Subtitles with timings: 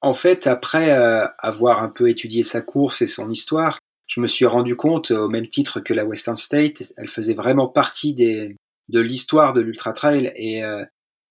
[0.00, 4.26] en fait, après euh, avoir un peu étudié sa course et son histoire, je me
[4.26, 8.56] suis rendu compte, au même titre que la Western State, elle faisait vraiment partie des,
[8.88, 10.84] de l'histoire de l'ultra trail et, euh,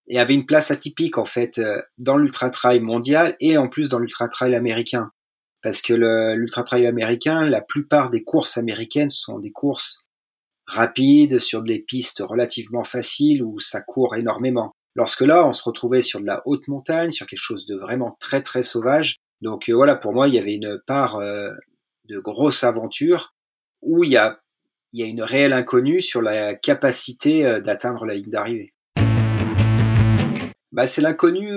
[0.07, 3.89] et avait une place atypique en fait euh, dans l'ultra trail mondial et en plus
[3.89, 5.11] dans l'ultra trail américain.
[5.61, 10.09] Parce que l'ultra trail américain, la plupart des courses américaines sont des courses
[10.67, 14.71] rapides sur des pistes relativement faciles où ça court énormément.
[14.99, 18.17] Lorsque là, on se retrouvait sur de la haute montagne, sur quelque chose de vraiment
[18.19, 19.15] très très sauvage.
[19.39, 21.53] Donc euh, voilà, pour moi, il y avait une part euh,
[22.09, 23.33] de grosse aventure
[23.81, 24.41] où il y a,
[24.93, 28.73] une réelle inconnue sur la capacité euh, d'atteindre la ligne d'arrivée.
[30.73, 31.49] Bah, c'est l'inconnu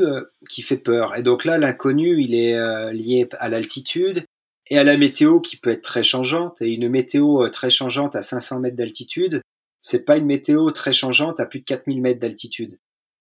[0.49, 1.17] qui fait peur.
[1.17, 4.25] Et donc là, l'inconnu, il est lié à l'altitude
[4.71, 6.63] et à la météo qui peut être très changeante.
[6.63, 9.43] Et une météo très changeante à 500 mètres d'altitude,
[9.81, 12.79] c'est pas une météo très changeante à plus de 4000 mètres d'altitude.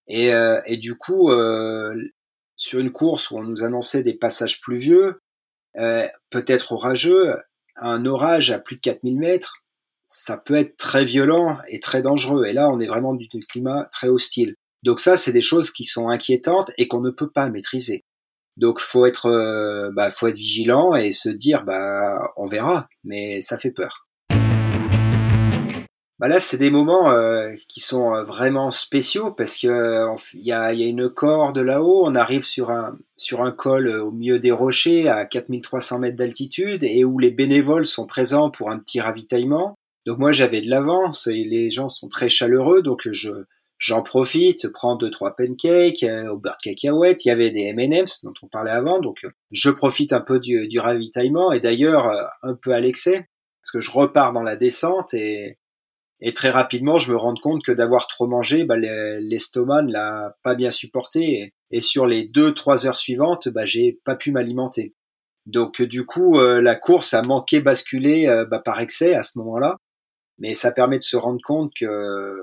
[0.08, 1.96] Et, euh, et du coup, euh,
[2.56, 5.20] sur une course où on nous annonçait des passages pluvieux,
[5.78, 7.36] euh, peut-être orageux,
[7.78, 9.64] un orage à plus de 4000 mètres,
[10.06, 12.46] ça peut être très violent et très dangereux.
[12.46, 14.56] Et là, on est vraiment du climat très hostile.
[14.84, 18.04] Donc ça, c'est des choses qui sont inquiétantes et qu'on ne peut pas maîtriser.
[18.58, 23.58] Donc faut être, bah, faut être vigilant et se dire, bah, on verra, mais ça
[23.58, 24.08] fait peur.
[26.22, 30.06] Bah là, c'est des moments euh, qui sont euh, vraiment spéciaux parce que
[30.36, 33.88] il y, a, y, a, une corde là-haut, on arrive sur un sur un col
[33.88, 38.52] euh, au milieu des rochers à 4300 mètres d'altitude et où les bénévoles sont présents
[38.52, 39.74] pour un petit ravitaillement.
[40.06, 43.32] Donc moi, j'avais de l'avance et les gens sont très chaleureux, donc je
[43.80, 47.26] j'en profite, prends deux trois pancakes au beurre de cacahuète.
[47.26, 50.68] Il y avait des M&M's dont on parlait avant, donc je profite un peu du,
[50.68, 52.12] du ravitaillement et d'ailleurs
[52.44, 53.28] un peu à l'excès
[53.64, 55.58] parce que je repars dans la descente et
[56.22, 60.38] et très rapidement, je me rends compte que d'avoir trop mangé, bah, l'estomac ne l'a
[60.44, 61.54] pas bien supporté.
[61.72, 64.94] Et, sur les deux, trois heures suivantes, bah, j'ai pas pu m'alimenter.
[65.48, 69.40] Donc du coup, euh, la course a manqué basculer euh, bah, par excès à ce
[69.40, 69.78] moment-là.
[70.38, 72.36] Mais ça permet de se rendre compte que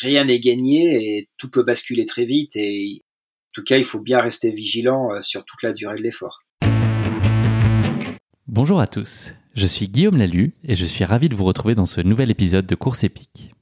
[0.00, 2.56] rien n'est gagné et tout peut basculer très vite.
[2.56, 6.02] Et en tout cas, il faut bien rester vigilant euh, sur toute la durée de
[6.02, 6.40] l'effort.
[8.46, 9.32] Bonjour à tous.
[9.54, 12.66] Je suis Guillaume Lalu et je suis ravi de vous retrouver dans ce nouvel épisode
[12.66, 13.52] de Course épique.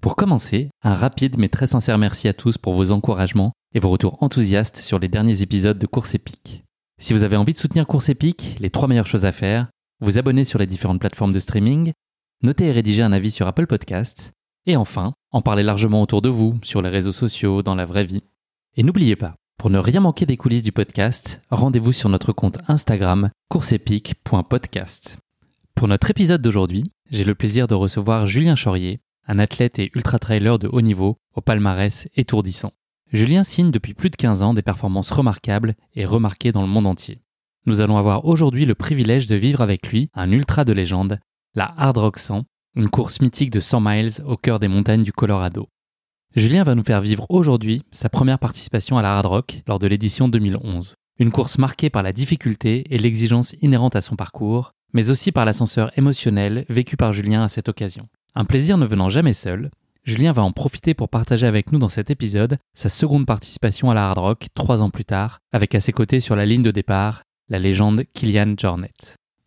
[0.00, 3.90] Pour commencer, un rapide mais très sincère merci à tous pour vos encouragements et vos
[3.90, 6.62] retours enthousiastes sur les derniers épisodes de Course épique.
[7.00, 9.66] Si vous avez envie de soutenir Course épique, les trois meilleures choses à faire,
[10.00, 11.92] vous abonner sur les différentes plateformes de streaming,
[12.42, 14.30] noter et rédiger un avis sur Apple Podcasts,
[14.66, 18.04] et enfin, en parler largement autour de vous, sur les réseaux sociaux, dans la vraie
[18.04, 18.22] vie.
[18.76, 22.58] Et n'oubliez pas, pour ne rien manquer des coulisses du podcast, rendez-vous sur notre compte
[22.68, 25.18] Instagram courseepique.podcast.
[25.74, 30.58] Pour notre épisode d'aujourd'hui, j'ai le plaisir de recevoir Julien Chaurier, un athlète et ultra-trailer
[30.58, 32.72] de haut niveau au palmarès étourdissant.
[33.12, 36.86] Julien signe depuis plus de 15 ans des performances remarquables et remarquées dans le monde
[36.86, 37.20] entier.
[37.66, 41.20] Nous allons avoir aujourd'hui le privilège de vivre avec lui un ultra de légende,
[41.54, 42.44] la Hard Rock 100,
[42.74, 45.68] une course mythique de 100 miles au cœur des montagnes du Colorado.
[46.34, 49.86] Julien va nous faire vivre aujourd'hui sa première participation à la Hard Rock lors de
[49.86, 50.94] l'édition 2011.
[51.18, 55.44] Une course marquée par la difficulté et l'exigence inhérente à son parcours, mais aussi par
[55.44, 58.08] l'ascenseur émotionnel vécu par Julien à cette occasion.
[58.34, 59.70] Un plaisir ne venant jamais seul,
[60.04, 63.94] Julien va en profiter pour partager avec nous dans cet épisode sa seconde participation à
[63.94, 66.72] la Hard Rock trois ans plus tard, avec à ses côtés sur la ligne de
[66.72, 68.92] départ la légende Kilian Jornet.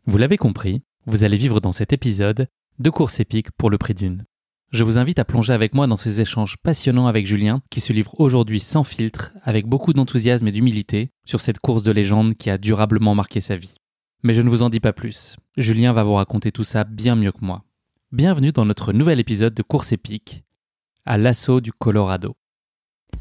[0.05, 2.47] Vous l'avez compris, vous allez vivre dans cet épisode
[2.79, 4.23] deux courses épiques pour le prix d'une.
[4.71, 7.93] Je vous invite à plonger avec moi dans ces échanges passionnants avec Julien, qui se
[7.93, 12.49] livre aujourd'hui sans filtre, avec beaucoup d'enthousiasme et d'humilité, sur cette course de légende qui
[12.49, 13.75] a durablement marqué sa vie.
[14.25, 15.35] Mais je ne vous en dis pas plus.
[15.55, 17.63] Julien va vous raconter tout ça bien mieux que moi.
[18.11, 20.43] Bienvenue dans notre nouvel épisode de Course épique,
[21.05, 22.33] à l'assaut du Colorado.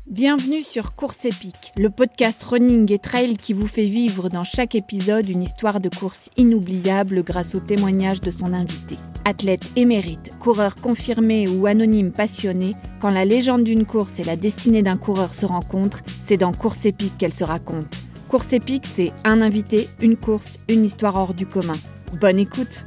[0.07, 4.75] Bienvenue sur Course épique, le podcast running et trail qui vous fait vivre dans chaque
[4.75, 8.97] épisode une histoire de course inoubliable grâce au témoignage de son invité.
[9.27, 14.83] Athlète émérite, coureur confirmé ou anonyme passionné, quand la légende d'une course et la destinée
[14.83, 17.95] d'un coureur se rencontrent, c'est dans Course épique qu'elle se raconte.
[18.35, 21.77] Course épique, c'est un invité, une course, une histoire hors du commun.
[22.21, 22.85] Bonne écoute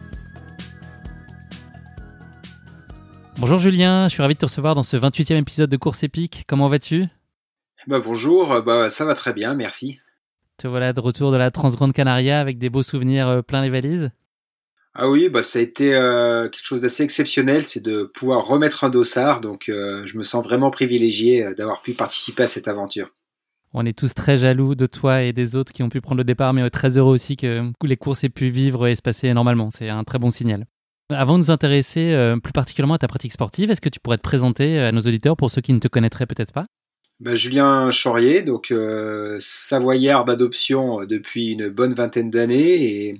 [3.38, 6.44] Bonjour Julien, je suis ravi de te recevoir dans ce 28e épisode de Course épique.
[6.49, 7.05] Comment vas-tu?
[7.88, 10.01] Bah Bonjour, bah, ça va très bien, merci.
[10.57, 13.69] Te voilà de retour de la Transgrande Canaria avec des beaux souvenirs euh, plein les
[13.69, 14.11] valises?
[14.95, 18.83] Ah oui, bah ça a été euh, quelque chose d'assez exceptionnel, c'est de pouvoir remettre
[18.83, 23.11] un dossard, donc euh, je me sens vraiment privilégié d'avoir pu participer à cette aventure.
[23.73, 26.23] On est tous très jaloux de toi et des autres qui ont pu prendre le
[26.23, 29.69] départ, mais très heureux aussi que les courses aient pu vivre et se passer normalement.
[29.71, 30.65] C'est un très bon signal.
[31.09, 34.17] Avant de nous intéresser euh, plus particulièrement à ta pratique sportive, est-ce que tu pourrais
[34.17, 36.67] te présenter euh, à nos auditeurs pour ceux qui ne te connaîtraient peut-être pas?
[37.19, 43.15] Bah, Julien Chaurier, donc euh, savoyard d'adoption depuis une bonne vingtaine d'années et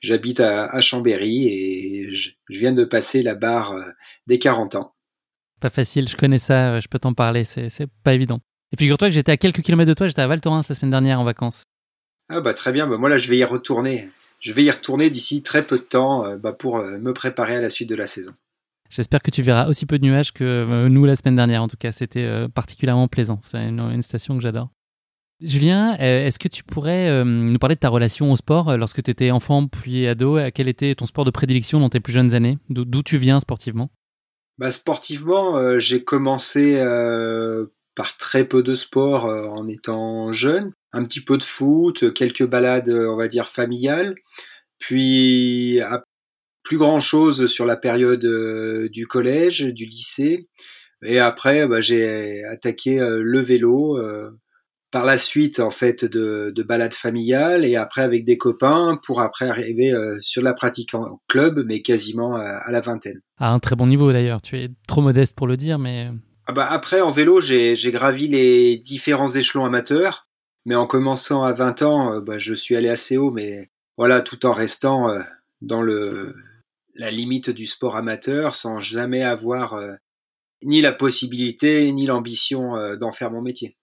[0.00, 3.82] j'habite à, Chambéry et je, viens de passer la barre euh,
[4.26, 4.94] des 40 ans.
[5.60, 8.40] Pas facile, je connais ça, je peux t'en parler, c'est pas évident.
[8.72, 10.90] Et figure-toi que j'étais à quelques kilomètres de toi, j'étais à Val Thorens la semaine
[10.90, 11.64] dernière en vacances.
[12.28, 14.08] Ah bah très bien, bah, moi là je vais y retourner.
[14.40, 17.60] Je vais y retourner d'ici très peu de temps euh, bah, pour me préparer à
[17.60, 18.34] la suite de la saison.
[18.92, 21.62] J'espère que tu verras aussi peu de nuages que euh, nous la semaine dernière.
[21.62, 23.40] En tout cas, c'était euh, particulièrement plaisant.
[23.42, 24.68] C'est une, station que j'adore.
[25.40, 29.10] Julien, euh, est-ce que tu pourrais nous parler de ta relation au sport lorsque tu
[29.10, 30.38] étais enfant puis ado?
[30.54, 32.58] Quel était ton sport de prédilection dans tes plus jeunes années?
[32.68, 33.90] D'où tu viens sportivement?
[34.58, 36.78] Bah, Sportivement, j'ai commencé
[37.94, 40.70] par très peu de sport en étant jeune.
[40.92, 44.14] Un petit peu de foot, quelques balades, on va dire, familiales.
[44.78, 45.80] Puis
[46.62, 50.48] plus grand chose sur la période euh, du collège, du lycée.
[51.04, 53.98] Et après, bah, j'ai attaqué euh, le vélo.
[53.98, 54.30] Euh,
[54.90, 59.22] par la suite, en fait, de, de balades familiales et après avec des copains pour
[59.22, 59.90] après arriver
[60.20, 63.18] sur la pratique en club, mais quasiment à, la vingtaine.
[63.38, 64.42] À un très bon niveau d'ailleurs.
[64.42, 66.10] Tu es trop modeste pour le dire, mais.
[66.52, 70.28] Ah bah après, en vélo, j'ai gravi les différents échelons amateurs,
[70.66, 74.44] mais en commençant à 20 ans, bah, je suis allé assez haut, mais voilà, tout
[74.44, 75.08] en restant
[75.62, 76.34] dans le
[76.94, 79.94] la limite du sport amateur sans jamais avoir euh,
[80.62, 83.76] ni la possibilité ni l'ambition euh, d'en faire mon métier.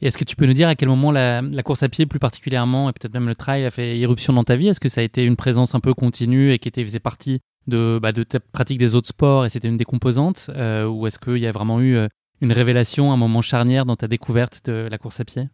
[0.00, 2.88] Est-ce que tu peux nous dire à quel moment la, course à pied plus particulièrement
[2.88, 4.68] et peut-être même le trail a fait irruption dans ta vie?
[4.68, 7.98] Est-ce que ça a été une présence un peu continue et qui faisait partie de,
[8.00, 11.18] bah, de ta pratique des autres sports et c'était une des composantes euh, Ou est-ce
[11.18, 11.98] qu'il y a vraiment eu
[12.40, 15.48] une révélation, un moment charnière dans ta découverte de la course à pied?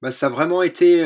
[0.00, 1.04] Bah, Ça a vraiment été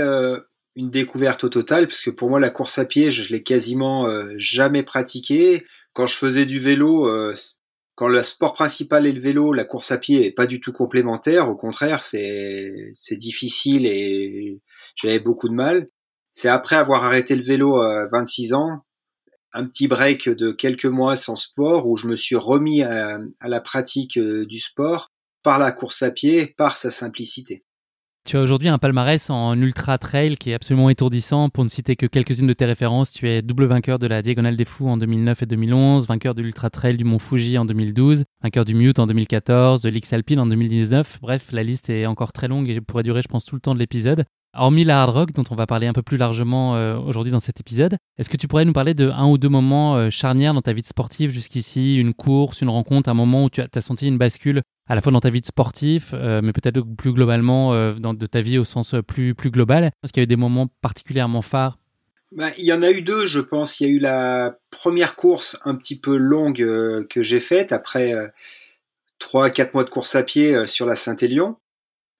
[0.76, 4.06] une découverte au total, parce que pour moi la course à pied, je, l'ai quasiment
[4.06, 5.64] euh, jamais pratiqué.
[5.94, 7.34] Quand je faisais du vélo, euh,
[7.94, 10.72] quand le sport principal est le vélo, la course à pied est pas du tout
[10.72, 11.48] complémentaire.
[11.48, 14.60] Au contraire, c'est difficile et
[14.94, 15.88] j'avais beaucoup de mal.
[16.30, 18.84] C'est après avoir arrêté le vélo à 26 ans,
[19.56, 23.60] un petit break de quelques mois sans sport, où je me suis remis à la
[23.60, 25.10] pratique euh, du sport
[25.42, 27.64] par la course à pied, par sa simplicité.
[28.26, 31.48] Tu as aujourd'hui un palmarès en ultra trail qui est absolument étourdissant.
[31.48, 34.56] Pour ne citer que quelques-unes de tes références, tu es double vainqueur de la Diagonale
[34.56, 38.24] des Fous en 2009 et 2011, vainqueur de l'ultra trail du Mont Fuji en 2012,
[38.42, 41.20] vainqueur du Mute en 2014, de l'X Alpine en 2019.
[41.22, 43.74] Bref, la liste est encore très longue et pourrait durer, je pense, tout le temps
[43.74, 44.24] de l'épisode.
[44.58, 47.40] Hormis la hard rock, dont on va parler un peu plus largement euh, aujourd'hui dans
[47.40, 50.54] cet épisode, est-ce que tu pourrais nous parler de un ou deux moments euh, charnières
[50.54, 54.08] dans ta vie sportive jusqu'ici, une course, une rencontre, un moment où tu as, senti
[54.08, 57.70] une bascule à la fois dans ta vie de sportif, euh, mais peut-être plus globalement
[57.98, 59.90] dans, de ta vie au sens plus, plus global?
[60.02, 61.78] Est-ce qu'il y a eu des moments particulièrement phares
[62.32, 63.78] bah, il y en a eu deux, je pense.
[63.78, 66.56] Il y a eu la première course un petit peu longue
[67.08, 68.12] que j'ai faite après
[69.20, 71.56] trois, quatre mois de course à pied sur la Saint-Élion.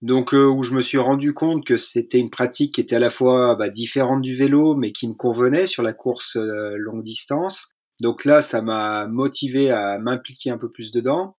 [0.02, 3.00] Donc euh, où je me suis rendu compte que c'était une pratique qui était à
[3.00, 7.02] la fois bah, différente du vélo, mais qui me convenait sur la course euh, longue
[7.02, 7.70] distance.
[8.00, 11.37] Donc là, ça m'a motivé à m'impliquer un peu plus dedans.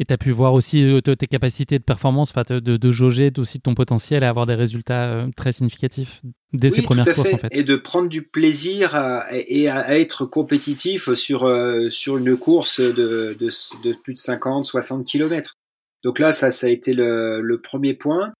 [0.00, 3.60] Et tu as pu voir aussi euh, tes capacités de performance, de, de jauger aussi
[3.60, 6.22] ton potentiel à avoir des résultats très significatifs
[6.52, 7.32] dès ces premières courses.
[7.32, 7.48] En fait.
[7.52, 8.96] Et de prendre du plaisir
[9.30, 11.46] et à, être compétitif sur,
[11.90, 13.50] sur une course de, de,
[13.84, 15.56] de plus de 50, 60 kilomètres.
[16.02, 18.32] Donc là, ça, ça a été le, premier point.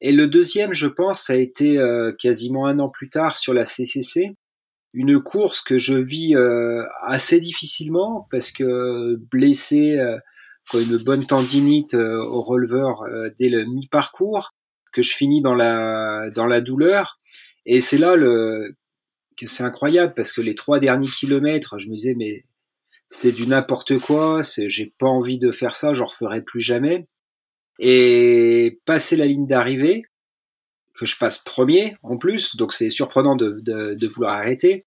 [0.00, 3.52] Et le deuxième, je pense, ça a été euh, quasiment un an plus tard sur
[3.52, 4.34] la CCC,
[4.92, 10.18] une course que je vis euh, assez difficilement parce que blessé, euh,
[10.74, 13.02] une bonne tendinite au releveur
[13.38, 14.52] dès le mi-parcours,
[14.92, 17.18] que je finis dans la dans la douleur.
[17.66, 18.76] Et c'est là le
[19.36, 22.42] que c'est incroyable parce que les trois derniers kilomètres, je me disais mais
[23.12, 27.08] c'est du n'importe quoi, j'ai pas envie de faire ça, j'en referai plus jamais.
[27.80, 30.04] Et passer la ligne d'arrivée,
[30.94, 34.86] que je passe premier en plus, donc c'est surprenant de, de, vouloir arrêter.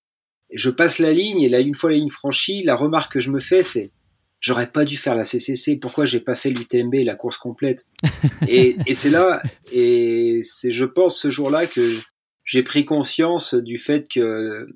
[0.49, 3.19] Et je passe la ligne et là une fois la ligne franchie, la remarque que
[3.19, 3.91] je me fais c'est
[4.39, 7.87] j'aurais pas dû faire la CCC, pourquoi j'ai pas fait l'UTMB, la course complète?
[8.47, 11.97] Et, et c'est là, et c'est je pense ce jour-là que
[12.43, 14.67] j'ai pris conscience du fait que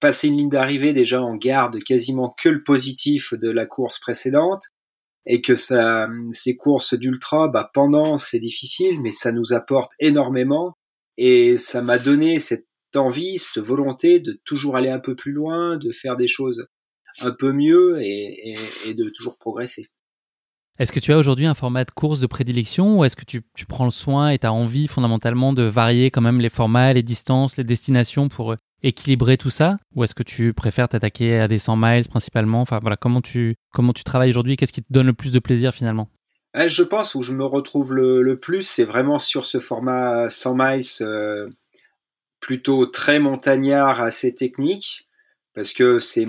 [0.00, 4.62] passer une ligne d'arrivée déjà en garde quasiment que le positif de la course précédente
[5.26, 10.76] et que ces courses d'ultra, bah pendant c'est difficile, mais ça nous apporte énormément
[11.16, 15.76] et ça m'a donné cette envie, cette volonté de toujours aller un peu plus loin,
[15.76, 16.66] de faire des choses
[17.20, 18.54] un peu mieux et,
[18.94, 19.86] de toujours progresser.
[20.78, 23.42] Est-ce que tu as aujourd'hui un format de course de prédilection ou est-ce que tu,
[23.54, 26.92] tu, prends le soin et tu as envie fondamentalement de varier quand même les formats,
[26.92, 31.48] les distances, les destinations pour équilibrer tout ça Ou est-ce que tu préfères t'attaquer à
[31.48, 32.60] des 100 miles principalement?
[32.60, 34.56] Enfin voilà, comment tu, comment tu travailles aujourd'hui?
[34.56, 36.08] Qu'est-ce qui te donne le plus de plaisir finalement?
[36.54, 41.50] Je pense où je me retrouve le, plus, c'est vraiment sur ce format 100 miles,
[42.40, 45.06] plutôt très montagnard, assez technique,
[45.54, 46.26] parce que c'est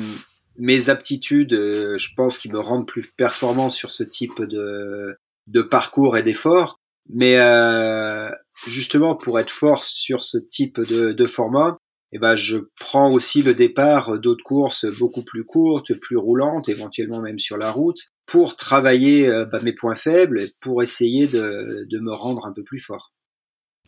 [0.58, 6.18] mes aptitudes, je pense, qui me rendent plus performant sur ce type de, de parcours
[6.18, 6.80] et d'efforts.
[7.10, 8.30] Mais euh,
[8.66, 11.78] justement, pour être fort sur ce type de, de format,
[12.12, 17.22] eh ben, je prends aussi le départ d'autres courses beaucoup plus courtes, plus roulantes, éventuellement
[17.22, 22.00] même sur la route, pour travailler euh, bah, mes points faibles, pour essayer de, de
[22.00, 23.12] me rendre un peu plus fort.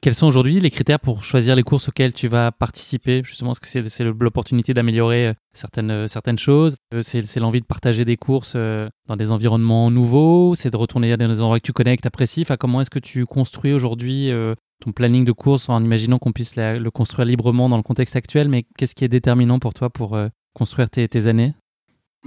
[0.01, 3.21] Quels sont aujourd'hui les critères pour choisir les courses auxquelles tu vas participer?
[3.25, 6.77] Justement, est-ce que c'est l'opportunité d'améliorer euh, certaines, euh, certaines choses?
[7.01, 10.55] C'est l'envie de partager des courses dans des environnements nouveaux?
[10.55, 12.99] C'est de retourner dans des endroits que tu connais, que tu apprécies Comment est-ce que
[12.99, 14.31] tu construis aujourd'hui
[14.79, 18.47] ton planning de course en imaginant qu'on puisse le construire librement dans le contexte actuel,
[18.49, 21.53] mais qu'est-ce qui est déterminant pour toi pour euh, construire tes, années?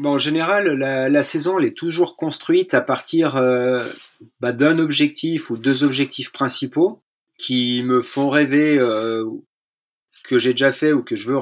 [0.03, 3.85] En général, la, saison elle est toujours construite à partir euh,
[4.41, 7.03] bah, d'un objectif ou deux objectifs principaux
[7.43, 9.25] qui me font rêver, euh,
[10.25, 11.41] que j'ai déjà fait ou que je veux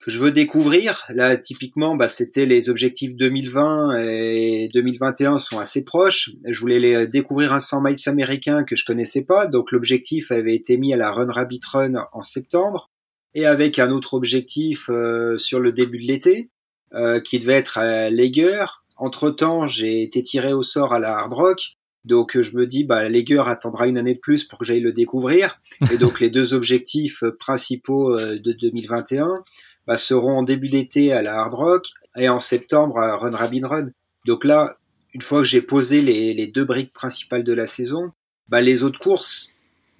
[0.00, 1.04] que je veux découvrir.
[1.08, 6.30] Là, typiquement, bah, c'était les objectifs 2020 et 2021 sont assez proches.
[6.46, 9.46] Je voulais les découvrir un 100 miles américain que je connaissais pas.
[9.46, 12.90] Donc, l'objectif avait été mis à la Run Rabbit Run en septembre
[13.34, 16.50] et avec un autre objectif euh, sur le début de l'été
[16.92, 18.66] euh, qui devait être à Lager.
[18.96, 21.76] Entre temps, j'ai été tiré au sort à la Hard Rock.
[22.04, 24.92] Donc je me dis, bah, Lager attendra une année de plus pour que j'aille le
[24.92, 25.58] découvrir.
[25.92, 29.42] Et donc les deux objectifs principaux euh, de 2021,
[29.86, 33.66] bah, seront en début d'été à la Hard Rock et en septembre à Run Rabin
[33.66, 33.88] Run.
[34.26, 34.76] Donc là,
[35.14, 38.12] une fois que j'ai posé les, deux briques principales de la saison,
[38.48, 39.48] bah, les autres courses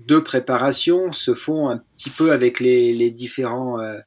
[0.00, 3.98] de préparation se font un petit peu avec les, différents euh,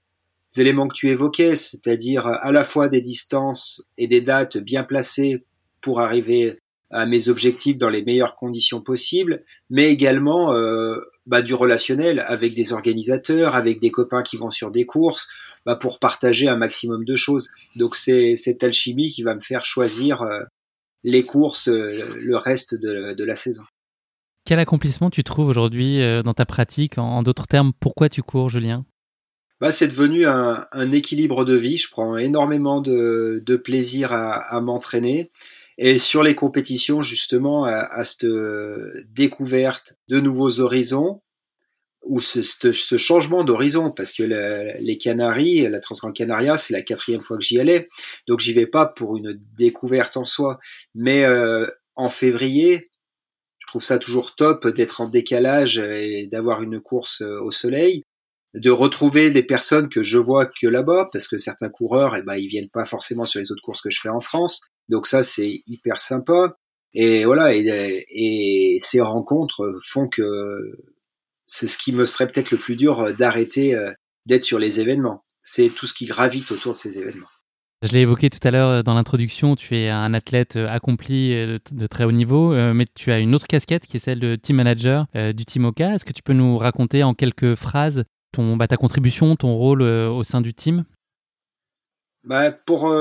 [0.57, 5.45] éléments que tu évoquais, c'est-à-dire à la fois des distances et des dates bien placées
[5.81, 11.53] pour arriver à mes objectifs dans les meilleures conditions possibles, mais également euh, bah, du
[11.53, 15.29] relationnel avec des organisateurs, avec des copains qui vont sur des courses,
[15.65, 17.49] bah, pour partager un maximum de choses.
[17.75, 20.39] Donc c'est cette alchimie qui va me faire choisir euh,
[21.03, 23.63] les courses euh, le reste de, la saison.
[24.45, 26.97] Quel accomplissement tu trouves aujourd'hui dans ta pratique?
[26.97, 28.85] En, d'autres termes, pourquoi tu cours, Julien?
[29.59, 31.75] Bah, c'est devenu un, équilibre de vie.
[31.75, 35.29] Je prends énormément de, plaisir à, m'entraîner.
[35.77, 38.25] Et sur les compétitions, justement, à, cette
[39.09, 41.21] découverte de nouveaux horizons,
[42.07, 47.21] ou ce, ce, changement d'horizon, parce que les Canaries, la Transgrande Canaria, c'est la quatrième
[47.21, 47.87] fois que j'y allais,
[48.27, 50.57] donc j'y vais pas pour une découverte en soi,
[50.95, 52.89] mais euh, en février,
[53.59, 58.03] je trouve ça toujours top d'être en décalage et d'avoir une course euh, au soleil,
[58.53, 62.35] de retrouver des personnes que je vois que là-bas, parce que certains coureurs, eh ben,
[62.35, 65.23] ils viennent pas forcément sur les autres courses que je fais en France, donc ça
[65.23, 66.57] c'est hyper sympa.
[66.93, 70.23] Et voilà, et, ces rencontres font que
[71.45, 73.91] c'est ce qui me serait peut-être le plus dur euh, d'arrêter euh,
[74.25, 75.23] d'être sur les événements.
[75.39, 77.27] C'est tout ce qui gravite autour de ces événements.
[77.83, 81.87] Je l'ai évoqué tout à l'heure euh, dans l'introduction, tu es un athlète accompli de,
[81.87, 85.05] très haut niveau, mais tu as une autre casquette qui est celle de team manager
[85.13, 85.93] du Team Oka.
[85.93, 88.03] Est-ce que tu peux nous raconter en quelques phrases
[88.33, 90.83] ton, bah, ta contribution, ton rôle au sein du team?
[92.27, 92.93] Bah, pour,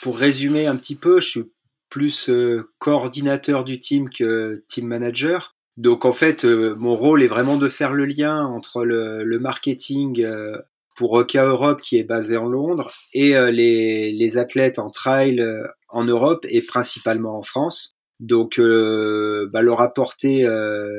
[0.00, 1.52] pour résumer un petit peu, je suis
[1.88, 2.30] plus
[2.78, 5.56] coordinateur du team que team manager.
[5.78, 10.20] Donc en fait, euh, mon rôle est vraiment de faire le lien entre le, marketing
[10.24, 10.58] euh,
[10.96, 15.40] pour Oka Europe qui est basé en Londres et euh, les, athlètes en trail
[15.88, 17.94] en Europe et principalement en France.
[18.18, 20.42] Donc bah, leur apporter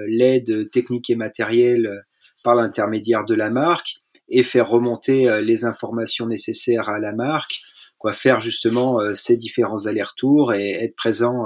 [0.07, 2.05] l'aide technique et matérielle
[2.45, 3.97] par l'intermédiaire de la marque
[4.29, 7.59] et faire remonter les informations nécessaires à la marque,
[7.97, 11.45] quoi faire justement ces différents allers-retours et être présent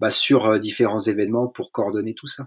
[0.00, 2.46] bah, sur différents événements pour coordonner tout ça.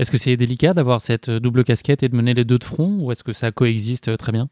[0.00, 2.64] Est-ce que c'est délicat d'avoir cette euh, double casquette et de mener les deux de
[2.64, 4.48] front ou est-ce que ça coexiste euh, très bien?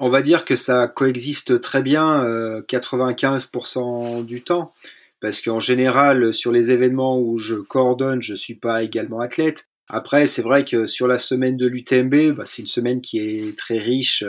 [0.00, 2.24] On va dire que ça coexiste très bien
[2.66, 4.72] 95% euh, du temps
[5.20, 9.69] parce qu'en général sur les événements où je coordonne, je suis pas également athlète.
[9.92, 13.58] Après, c'est vrai que sur la semaine de l'UTMB, bah, c'est une semaine qui est
[13.58, 14.24] très riche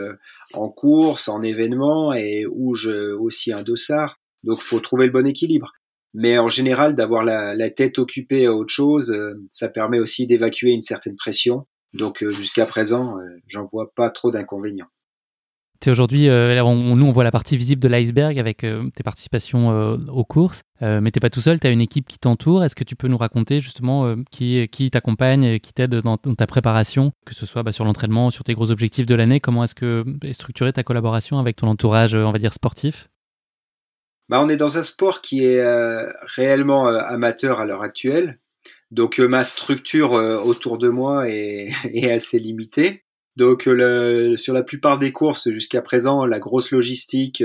[0.53, 4.17] en courses, en événements et où je aussi un dossard.
[4.43, 5.71] Donc, faut trouver le bon équilibre.
[6.13, 10.71] Mais en général, d'avoir la, tête occupée à autre chose, euh, ça permet aussi d'évacuer
[10.71, 11.67] une certaine pression.
[11.93, 14.89] Donc euh, jusqu'à présent, euh, j'en vois pas trop d'inconvénients.
[15.87, 19.69] Aujourd'hui, nous on voit la partie visible de l'iceberg avec tes participations
[20.09, 22.63] aux courses, mais t'es pas tout seul, tu as une équipe qui t'entoure.
[22.63, 27.33] Est-ce que tu peux nous raconter justement qui, t'accompagne, qui t'aide dans, ta préparation, que
[27.33, 29.39] ce soit bah, sur l'entraînement, sur tes gros objectifs de l'année?
[29.39, 33.09] Comment est-ce que est structurée ta collaboration avec ton entourage, on va dire sportif?
[34.29, 38.37] Bah, on est dans un sport qui est euh, réellement euh, amateur à l'heure actuelle.
[38.91, 41.71] Donc ma structure autour de moi est
[42.11, 43.03] assez limitée.
[43.41, 47.43] Donc le, sur la plupart des courses jusqu'à présent, la grosse logistique,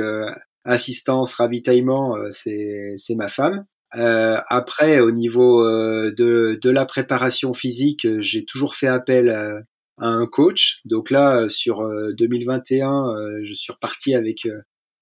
[0.62, 3.64] assistance, ravitaillement, c'est c'est ma femme.
[3.94, 9.62] Euh, après, au niveau euh, de, de, la préparation physique, j'ai toujours fait appel à,
[9.96, 10.82] un coach.
[10.84, 11.78] Donc là, sur
[12.18, 14.46] 2021, euh, je suis reparti avec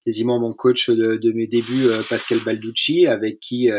[0.05, 3.69] quasiment mon coach de, de mes débuts, Pascal Balducci, avec qui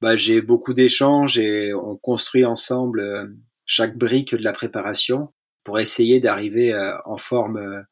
[0.00, 5.28] bah, j'ai beaucoup d'échanges et on construit ensemble chaque brique de la préparation
[5.64, 7.84] pour essayer d'arriver en forme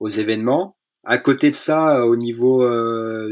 [0.00, 0.76] aux événements.
[1.04, 2.66] À côté de ça, au niveau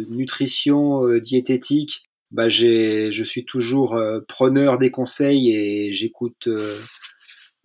[0.09, 6.79] nutrition, diététique, bah je suis toujours euh, preneur des conseils et j'écoute euh,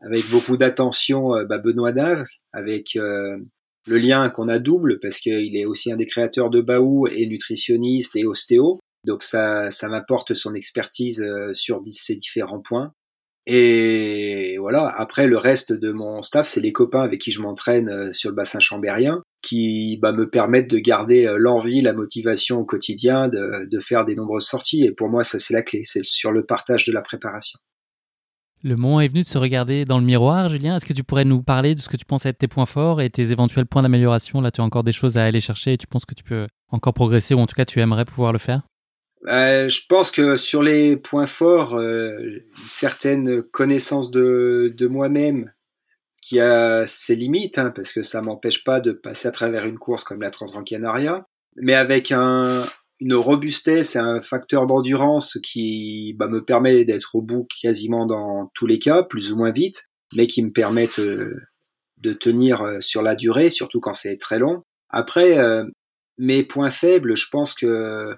[0.01, 5.57] avec beaucoup d'attention euh, bah Benoît Dave, avec le lien qu'on a double parce qu'il
[5.57, 8.79] est aussi un des créateurs de Baou et nutritionniste et ostéo.
[9.05, 12.93] Donc ça, ça m'apporte son expertise sur ces différents points.
[13.47, 18.13] Et voilà, après le reste de mon staff, c'est les copains avec qui je m'entraîne
[18.13, 22.65] sur le bassin chambérien qui bah, me permettent de garder euh, l'envie, la motivation au
[22.65, 24.83] quotidien, de, de, faire des nombreuses sorties.
[24.83, 27.59] Et pour moi, ça c'est la clé, c'est sur le partage de la préparation.
[28.63, 30.75] Le moment est venu de se regarder dans le miroir, Julien.
[30.75, 33.01] Est-ce que tu pourrais nous parler de ce que tu penses être tes points forts
[33.01, 34.39] et tes éventuels points d'amélioration?
[34.39, 36.45] Là, tu as encore des choses à aller chercher et tu penses que tu peux
[36.69, 38.61] encore progresser ou en tout cas tu aimerais pouvoir le faire?
[39.27, 45.51] Euh, je pense que sur les points forts, euh, une certaine connaissance de, de moi-même,
[46.21, 49.77] qui a ses limites, hein, parce que ça m'empêche pas de passer à travers une
[49.77, 52.63] course comme la Transgran Canaria, mais avec un,
[52.99, 58.51] une robustesse et un facteur d'endurance qui bah, me permet d'être au bout quasiment dans
[58.53, 59.83] tous les cas, plus ou moins vite,
[60.15, 61.35] mais qui me permettent euh,
[61.97, 64.63] de tenir euh, sur la durée, surtout quand c'est très long.
[64.89, 65.37] Après,
[66.17, 68.13] mes points faibles, je pense que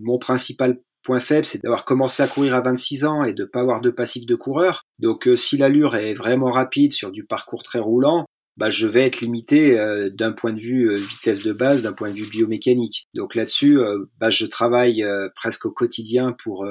[0.00, 3.60] mon principal point faible, c'est d'avoir commencé à courir à 26 ans et de pas
[3.60, 4.84] avoir de passif de coureur.
[4.98, 8.24] Donc euh, si l'allure est vraiment rapide sur du parcours très roulant,
[8.56, 11.92] bah, je vais être limité euh, d'un point de vue euh, vitesse de base, d'un
[11.92, 13.06] point de vue biomécanique.
[13.14, 13.78] Donc là-dessus,
[14.18, 16.66] bah, je travaille presque au quotidien pour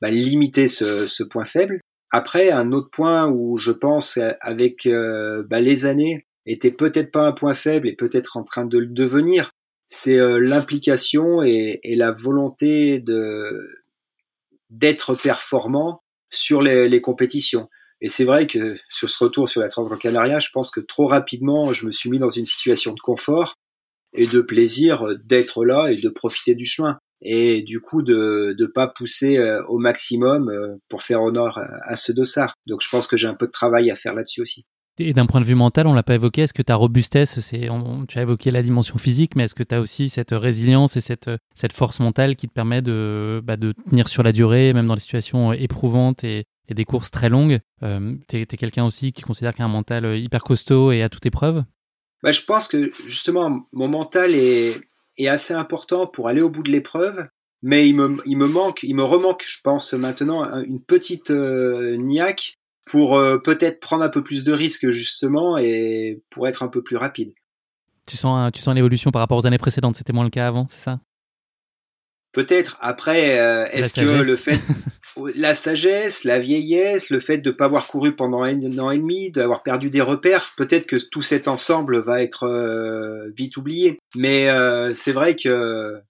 [0.00, 1.80] bah, limiter ce, ce, point faible.
[2.10, 7.32] Après, un autre point où je pense avec bah, les années était peut-être pas un
[7.32, 9.52] point faible et peut-être en train de le devenir,
[9.90, 13.68] c'est euh, l'implication et, la volonté de
[14.70, 17.68] d'être performant sur les, compétitions.
[18.00, 21.72] Et c'est vrai que sur ce retour sur la Transgran je pense que trop rapidement,
[21.72, 23.56] je me suis mis dans une situation de confort
[24.14, 26.98] et de plaisir d'être là et de profiter du chemin.
[27.20, 31.96] Et du coup, de ne pas pousser euh, au maximum euh, pour faire honneur à
[31.96, 32.54] ce dossard.
[32.68, 34.66] Donc je pense que j'ai un peu de travail à faire là-dessus aussi.
[35.00, 37.68] Et d'un point de vue mental, on l'a pas évoqué, est-ce que ta robustesse, c'est,
[38.08, 41.00] tu as évoqué la dimension physique, mais est-ce que tu as aussi cette résilience et
[41.00, 44.86] cette, cette force mentale qui te permet de, bah, de tenir sur la durée, même
[44.86, 47.60] dans les situations éprouvantes et, des courses très longues?
[47.82, 51.08] Euh, Tu es, quelqu'un aussi qui considère qu'il a un mental hyper costaud et à
[51.08, 51.64] toute épreuve?
[52.22, 54.80] Bah, Je pense que justement, mon mental est,
[55.18, 57.26] est assez important pour aller au bout de l'épreuve,
[57.62, 61.96] mais il me, il me manque, il me remanque, je pense maintenant, une petite euh,
[61.96, 62.59] niaque
[62.90, 66.82] pour euh, peut-être prendre un peu plus de risques justement et pour être un peu
[66.82, 67.32] plus rapide.
[68.04, 70.66] Tu sens, tu sens l'évolution par rapport aux années précédentes, c'était moins le cas avant,
[70.68, 70.98] c'est ça?
[72.32, 72.76] Peut-être.
[72.80, 74.58] Après, euh, est-ce que le fait,
[75.36, 78.98] la sagesse, la vieillesse, le fait de ne pas avoir couru pendant un an et
[78.98, 84.00] demi, d'avoir perdu des repères, peut-être que tout cet ensemble va être euh, vite oublié.
[84.16, 84.48] Mais
[84.94, 86.00] c'est vrai que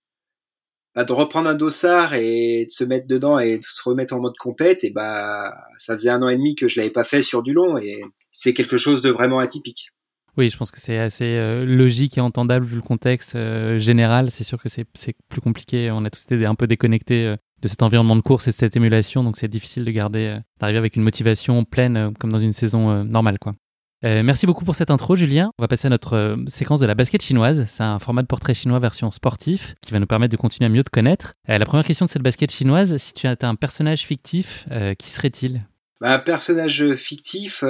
[0.94, 4.20] bah, de reprendre un dossard et de se mettre dedans et de se remettre en
[4.20, 7.22] mode compète, et bah ça faisait un an et demi que je l'avais pas fait
[7.22, 8.00] sur du long et
[8.32, 9.90] c'est quelque chose de vraiment atypique.
[10.36, 14.30] Oui, je pense que c'est assez euh, logique et entendable vu le contexte euh, général.
[14.30, 14.86] C'est sûr que c'est
[15.28, 15.90] plus compliqué.
[15.90, 18.56] On a tous été un peu déconnectés euh, de cet environnement de course et de
[18.56, 22.54] cette émulation, donc c'est difficile de garder, d'arriver avec une motivation pleine comme dans une
[22.54, 23.54] saison normale, quoi.
[24.02, 25.52] Euh, merci beaucoup pour cette intro, Julien.
[25.58, 27.66] On va passer à notre euh, séquence de la basket chinoise.
[27.68, 30.68] C'est un format de portrait chinois version sportif qui va nous permettre de continuer à
[30.70, 31.34] mieux te connaître.
[31.50, 34.66] Euh, la première question de cette basket chinoise, si tu as un personnage fictif,
[34.98, 35.66] qui serait-il?
[36.00, 37.62] Bah, Un personnage fictif,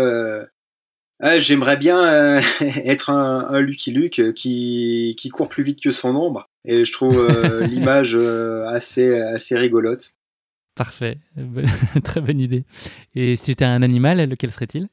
[1.38, 6.48] j'aimerais bien être un, Lucky Luke qui, qui court plus vite que son ombre.
[6.64, 7.26] Et je trouve
[7.62, 10.12] l'image assez, assez rigolote.
[10.76, 11.18] Parfait,
[12.04, 12.64] très bonne idée.
[13.16, 14.88] Et si tu étais un animal, lequel serait-il?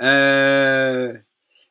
[0.00, 1.12] Euh,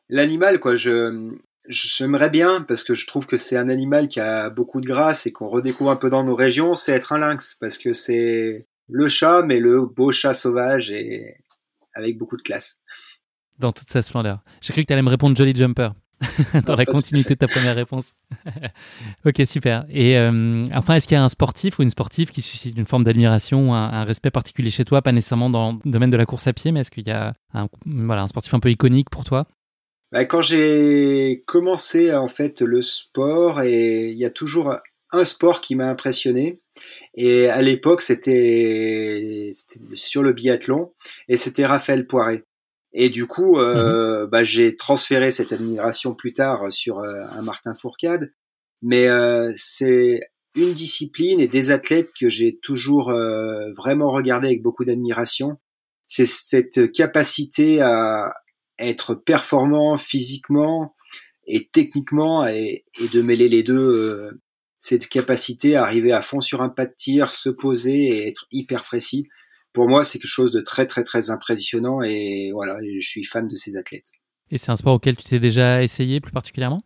[0.08, 1.36] L'animal, quoi, je
[1.68, 5.26] j'aimerais bien parce que je trouve que c'est un animal qui a beaucoup de grâce
[5.26, 8.66] et qu'on redécouvre un peu dans nos régions, c'est être un lynx parce que c'est
[8.88, 11.36] le chat, mais le beau chat sauvage et
[11.94, 12.82] avec beaucoup de classe.
[13.58, 14.42] Dans toute sa splendeur.
[14.62, 15.90] J'ai cru que tu allais me répondre Jolly Jumper.
[16.66, 18.12] dans la continuité de ta première réponse.
[19.26, 19.86] ok, super.
[19.90, 22.86] Et euh, enfin, est-ce qu'il y a un sportif ou une sportive qui suscite une
[22.86, 26.26] forme d'admiration ou un, respect particulier chez toi, pas nécessairement dans le domaine de la
[26.26, 29.10] course à pied, mais est-ce qu'il y a un, voilà, un sportif un peu iconique
[29.10, 29.46] pour toi?
[30.12, 34.74] Bah, Quand j'ai commencé en fait le sport, et il y a toujours
[35.12, 36.60] un sport qui m'a impressionné.
[37.14, 39.50] Et à l'époque, c'était
[39.94, 40.92] sur le biathlon,
[41.28, 42.44] et c'était Raphaël Poiré.
[42.92, 47.42] Et du coup, euh, mmh bah, j'ai transféré cette admiration plus tard sur euh, un
[47.42, 48.32] Martin Fourcade.
[48.82, 50.20] Mais euh, c'est
[50.54, 55.58] une discipline et des athlètes que j'ai toujours euh, vraiment regardé avec beaucoup d'admiration.
[56.06, 58.32] C'est cette capacité à
[58.78, 60.94] être performant physiquement
[61.46, 64.30] et techniquement et, et de mêler les deux.
[64.78, 68.46] cette capacité à arriver à fond sur un pas de tir, se poser et être
[68.52, 69.28] hyper précis
[69.78, 73.46] pour moi, c'est quelque chose de très, très, très impressionnant et voilà, je suis fan
[73.46, 74.08] de ces athlètes.
[74.50, 76.80] Et c'est un sport auquel tu t'es déjà essayé plus particulièrement?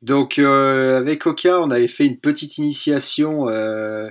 [0.00, 4.10] Donc, euh, avec Oka, on avait fait une petite initiation, euh,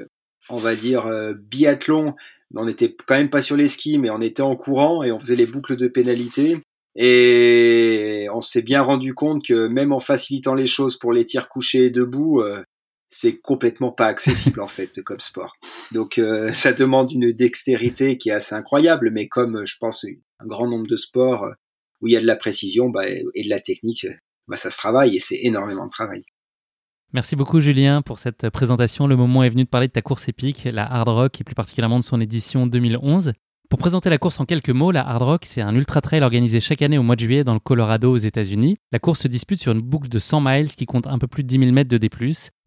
[0.49, 2.13] on va dire euh, biathlon.
[2.55, 5.19] On n'était quand même pas sur les skis, mais on était en courant et on
[5.19, 6.58] faisait les boucles de pénalité.
[6.97, 11.47] Et on s'est bien rendu compte que même en facilitant les choses pour les tirs
[11.47, 12.43] couchés et debout,
[13.09, 15.57] c'est complètement pas accessible en fait comme sport.
[15.91, 20.05] Donc euh, ça demande une dextérité qui est assez incroyable, mais comme euh, je pense
[20.39, 21.53] un grand nombre de sports euh,
[22.01, 24.07] où il y a de la précision bah, et de la technique,
[24.47, 26.23] bah, ça se travaille et c'est énormément de travail.
[27.11, 29.07] Merci beaucoup Julien pour cette présentation.
[29.07, 31.55] Le moment est venu de parler de ta course épique, la Hard Rock, et plus
[31.55, 33.33] particulièrement de son édition 2011.
[33.69, 36.60] Pour présenter la course en quelques mots, la Hard Rock, c'est un ultra trail organisé
[36.60, 38.77] chaque année au mois de juillet dans le Colorado aux États-Unis.
[38.91, 41.43] La course se dispute sur une boucle de 100 miles qui compte un peu plus
[41.43, 42.10] de 10 000 mètres de D+.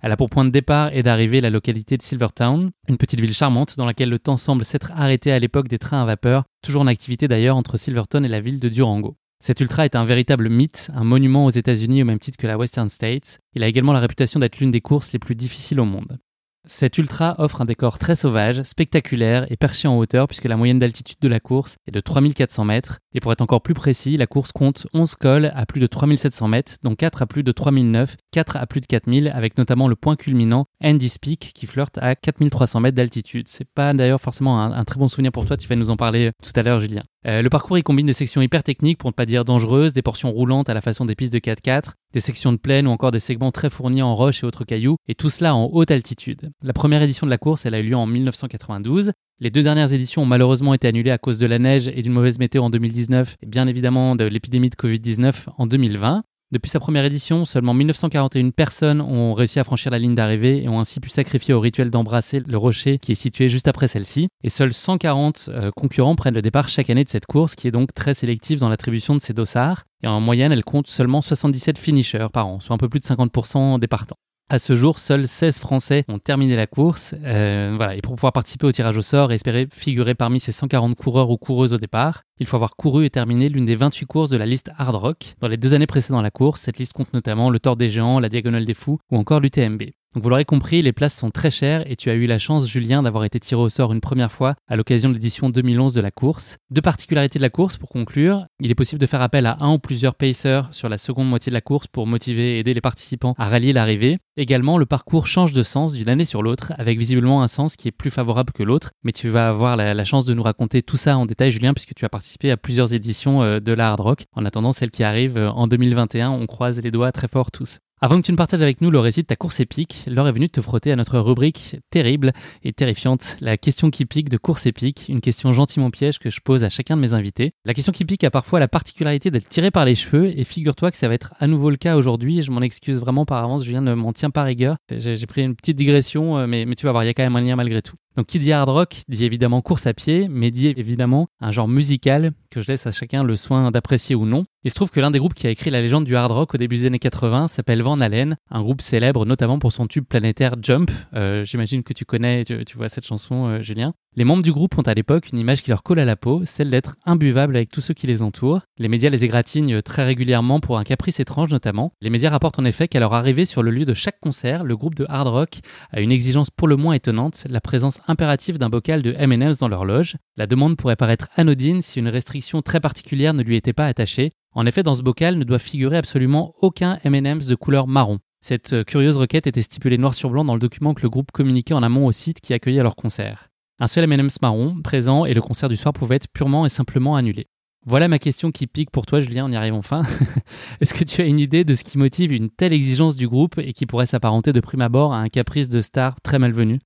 [0.01, 3.35] Elle a pour point de départ et d'arrivée la localité de Silvertown, une petite ville
[3.35, 6.83] charmante dans laquelle le temps semble s'être arrêté à l'époque des trains à vapeur, toujours
[6.83, 9.17] en activité d'ailleurs entre Silverton et la ville de Durango.
[9.43, 12.57] Cet ultra est un véritable mythe, un monument aux États-Unis au même titre que la
[12.57, 13.41] Western States.
[13.57, 16.21] Il a également la réputation d'être l'une des courses les plus difficiles au monde.
[16.64, 20.79] Cet ultra offre un décor très sauvage, spectaculaire et perché en hauteur puisque la moyenne
[20.79, 22.98] d'altitude de la course est de 3400 mètres.
[23.14, 26.46] Et pour être encore plus précis, la course compte 11 cols à plus de 3700
[26.46, 29.96] mètres, dont 4 à plus de 3009, 4 à plus de 4000 avec notamment le
[29.96, 33.48] point culminant Andy's Peak qui flirte à 4300 mètres d'altitude.
[33.48, 36.31] C'est pas d'ailleurs forcément un, très bon souvenir pour toi, tu vas nous en parler
[36.44, 37.03] tout à l'heure Julien.
[37.27, 40.03] Euh, le parcours il combine des sections hyper techniques pour ne pas dire dangereuses, des
[40.03, 43.13] portions roulantes à la façon des pistes de 4x4, des sections de plaine ou encore
[43.13, 46.51] des segments très fournis en roches et autres cailloux, et tout cela en haute altitude.
[46.63, 49.13] La première édition de la course, elle a eu lieu en 1992.
[49.41, 52.13] Les deux dernières éditions ont malheureusement été annulées à cause de la neige et d'une
[52.13, 56.23] mauvaise météo en 2019, et bien évidemment de l'épidémie de Covid-19 en 2020.
[56.53, 60.69] Depuis sa première édition, seulement 1941 personnes ont réussi à franchir la ligne d'arrivée et
[60.69, 64.29] ont ainsi pu sacrifier au rituel d'embrasser le rocher qui est situé juste après celle-ci.
[64.45, 67.71] Et seuls 140 euh, concurrents prennent le départ chaque année de cette course qui est
[67.71, 69.85] donc très sélective dans l'attribution de ses dossards.
[70.03, 73.07] Et en moyenne, elle compte seulement 77 finishers par an, soit un peu plus de
[73.07, 74.19] 50% des partants.
[74.53, 77.15] À ce jour, seuls 16 Français ont terminé la course.
[77.25, 77.97] Euh, voilà.
[77.97, 81.31] Et pour pouvoir participer au tirage au sort et espérer figurer parmi ces 140 coureurs
[81.31, 84.37] ou coureuses au départ, il faut avoir couru et terminé l'une des 28 courses de
[84.37, 85.37] la liste Hard Rock.
[85.41, 88.21] Dans les deux années précédant la course, cette liste compte notamment le Tour des Géants,
[88.21, 89.85] la Diagonale des Fous ou encore l'UTMB.
[90.14, 92.68] Donc vous l'aurez compris, les places sont très chères et tu as eu la chance,
[92.68, 96.03] Julien, d'avoir été tiré au sort une première fois à l'occasion de l'édition 2011 de
[96.03, 96.59] la course.
[96.70, 98.44] Deux particularités de la course pour conclure.
[98.61, 101.48] Il est possible de faire appel à un ou plusieurs pacers sur la seconde moitié
[101.48, 104.18] de la course pour motiver et aider les participants à rallier l'arrivée.
[104.37, 107.88] Également, le parcours change de sens d'une année sur l'autre, avec visiblement un sens qui
[107.88, 108.90] est plus favorable que l'autre.
[109.05, 111.94] Mais tu vas avoir la, chance de nous raconter tout ça en détail, Julien, puisque
[111.94, 114.25] tu as participé à plusieurs éditions euh, de la Hard Rock.
[114.33, 117.79] En attendant celle qui arrive euh, en 2021, on croise les doigts très fort tous.
[118.05, 120.33] Avant que tu ne partages avec nous le récit de ta course épique, l'heure est
[120.33, 122.33] venue de te frotter à notre rubrique terrible
[122.65, 126.41] et terrifiante, la question qui pique de course épique, une question gentiment piège que je
[126.41, 127.53] pose à chacun de mes invités.
[127.65, 130.91] La question qui pique a parfois la particularité d'être tirée par les cheveux et figure-toi
[130.91, 132.43] que ça va être à nouveau le cas aujourd'hui.
[132.43, 134.79] Je m'en excuse vraiment par avance, Julien ne m'en tient pas rigueur.
[134.91, 137.23] J'ai pris une petite digression, euh, mais, mais tu vas voir, il y a quand
[137.23, 137.95] même un lien malgré tout.
[138.16, 141.68] Donc qui dit hard rock dit évidemment course à pied, mais dit évidemment un genre
[141.68, 144.44] musical que je laisse à chacun le soin d'apprécier ou non.
[144.64, 146.55] Il se trouve que l'un des groupes qui a écrit la légende du hard rock
[146.55, 150.05] au début des années 80 s'appelle Van Halen, un groupe célèbre notamment pour son tube
[150.05, 150.90] planétaire Jump.
[151.14, 153.94] Euh, j'imagine que tu connais, tu, vois cette chanson, euh, Julien.
[154.14, 156.42] Les membres du groupe ont à l'époque une image qui leur colle à la peau,
[156.44, 158.61] celle d'être imbuvables avec tous ceux qui les entourent.
[158.79, 161.92] Les médias les égratignent très régulièrement pour un caprice étrange notamment.
[162.03, 164.77] Les médias rapportent en effet qu'à leur arrivée sur le lieu de chaque concert, le
[164.77, 168.69] groupe de hard rock a une exigence pour le moins étonnante, la présence impérative d'un
[168.69, 170.17] bocal de M&M's dans leur loge.
[170.37, 174.33] La demande pourrait paraître anodine si une restriction très particulière ne lui était pas attachée.
[174.55, 178.19] En effet, dans ce bocal ne doit figurer absolument aucun M&M's de couleur marron.
[178.41, 181.75] Cette curieuse requête était stipulée noir sur blanc dans le document que le groupe communiquait
[181.75, 183.49] en amont au site qui accueillait leur concert.
[183.79, 187.17] Un seul M&M's marron présent et le concert du soir pouvait être purement et simplement
[187.17, 187.47] annulé.
[187.85, 190.03] Voilà ma question qui pique pour toi, Julien, on y arrive enfin.
[190.81, 193.59] Est-ce que tu as une idée de ce qui motive une telle exigence du groupe
[193.59, 196.79] et qui pourrait s'apparenter de prime abord à un caprice de star très malvenu?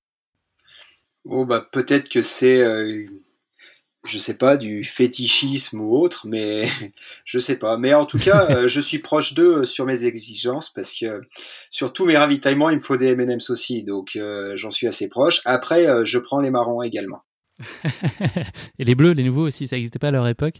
[1.29, 3.05] Oh bah peut-être que c'est euh,
[4.07, 6.63] je sais pas, du fétichisme ou autre, mais
[7.25, 7.77] je sais pas.
[7.77, 11.21] Mais en tout cas, euh, je suis proche d'eux sur mes exigences parce que
[11.69, 15.09] sur tous mes ravitaillements, il me faut des M&M's aussi, donc euh, j'en suis assez
[15.09, 15.41] proche.
[15.45, 17.21] Après, euh, je prends les marrons également.
[18.79, 20.55] Et les bleus, les nouveaux aussi, ça n'existait pas à leur époque.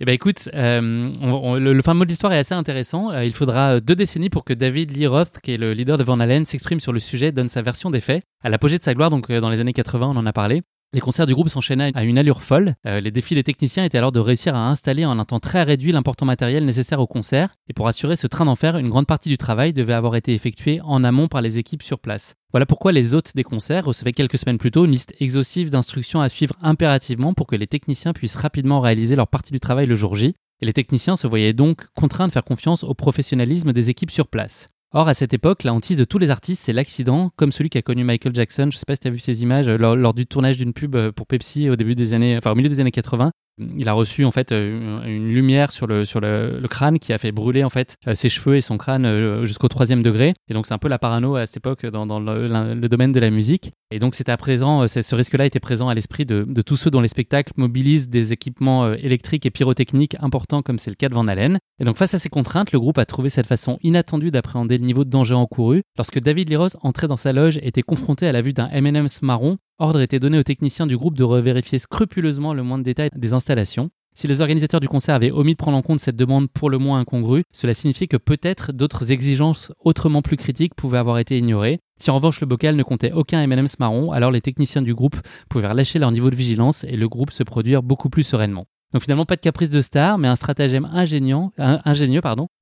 [0.00, 3.12] Eh ben écoute, le, fin mot de l'histoire est assez intéressant.
[3.20, 6.20] il faudra deux décennies pour que David Lee Roth, qui est le leader de Van
[6.20, 8.24] Halen, s'exprime sur le sujet, donne sa version des faits.
[8.42, 10.62] À l'apogée de sa gloire, donc dans les années 80, on en a parlé.
[10.94, 12.74] Les concerts du groupe s'enchaînaient à une allure folle.
[12.86, 15.62] Euh, les défis des techniciens étaient alors de réussir à installer en un temps très
[15.62, 17.48] réduit l'important matériel nécessaire au concert.
[17.70, 20.82] Et pour assurer ce train d'enfer, une grande partie du travail devait avoir été effectuée
[20.84, 22.34] en amont par les équipes sur place.
[22.52, 26.20] Voilà pourquoi les hôtes des concerts recevaient quelques semaines plus tôt une liste exhaustive d'instructions
[26.20, 29.94] à suivre impérativement pour que les techniciens puissent rapidement réaliser leur partie du travail le
[29.94, 30.34] jour J.
[30.60, 34.28] Et les techniciens se voyaient donc contraints de faire confiance au professionnalisme des équipes sur
[34.28, 34.68] place.
[34.92, 37.80] Or, à cette époque, la hantise de tous les artistes, c'est l'accident, comme celui qu'a
[37.80, 38.68] connu Michael Jackson.
[38.70, 40.94] Je sais pas si tu as vu ces images euh, lors, du tournage d'une pub
[40.94, 43.32] euh, pour Pepsi au début des années, enfin au milieu des années 80.
[43.58, 47.18] Il a reçu en fait euh, une lumière sur le sur le, crâne qui a
[47.18, 50.34] fait brûler en fait ses cheveux et son crâne jusqu'au troisième degré.
[50.48, 53.20] Et donc c'est un peu la parano à cette époque dans, dans le, domaine de
[53.20, 53.72] la musique.
[53.90, 57.00] Et donc c'était à présent, ce risque-là était présent à l'esprit de, tous ceux dont
[57.00, 61.28] les spectacles mobilisent des équipements électriques et pyrotechniques importants comme c'est le cas de Van
[61.28, 61.58] Halen.
[61.78, 64.86] Et donc face à ces contraintes, le groupe a trouvé cette façon inattendue d'appréhender le
[64.86, 65.82] niveau de danger encouru.
[65.98, 69.58] Lorsque David Liros entrait dans sa loge était confronté à la vue d'un M&M's marron,
[69.82, 73.90] ordre était donné aux techniciens du groupe de revérifier scrupuleusement le moindre détail des installations.
[74.14, 76.78] Si les organisateurs du concert avaient omis de prendre en compte cette demande pour le
[76.78, 81.80] moins incongrue, cela signifiait que peut-être d'autres exigences autrement plus critiques pouvaient avoir été ignorées.
[81.98, 85.16] Si en revanche le bocal ne comptait aucun M&M's marron, alors les techniciens du groupe
[85.48, 88.66] pouvaient relâcher leur niveau de vigilance et le groupe se produire beaucoup plus sereinement.
[88.92, 91.48] Donc finalement, pas de caprice de star, mais un stratagème ingénieux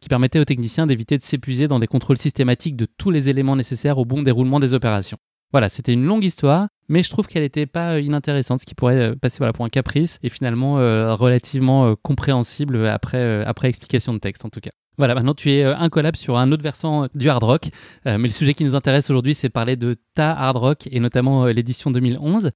[0.00, 3.56] qui permettait aux techniciens d'éviter de s'épuiser dans des contrôles systématiques de tous les éléments
[3.56, 5.18] nécessaires au bon déroulement des opérations.
[5.52, 8.76] Voilà, c'était une longue histoire, mais je trouve qu'elle n'était pas euh, inintéressante, ce qui
[8.76, 14.12] pourrait euh, passer voilà, pour un caprice et finalement euh, relativement compréhensible après, après explication
[14.12, 14.70] de texte en tout cas.
[14.96, 17.68] Voilà, maintenant tu es incollable sur un autre versant du hard rock,
[18.04, 21.46] mais le sujet qui nous intéresse aujourd'hui, c'est parler de ta hard rock et notamment
[21.46, 22.50] l'édition 2011.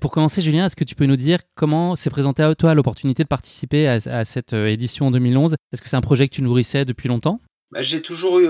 [0.00, 3.22] Pour commencer, Julien, est-ce que tu peux nous dire comment s'est présentée à toi l'opportunité
[3.22, 7.08] de participer à, cette édition 2011 Est-ce que c'est un projet que tu nourrissais depuis
[7.08, 7.38] longtemps?
[7.70, 8.48] Bah, J'ai toujours eu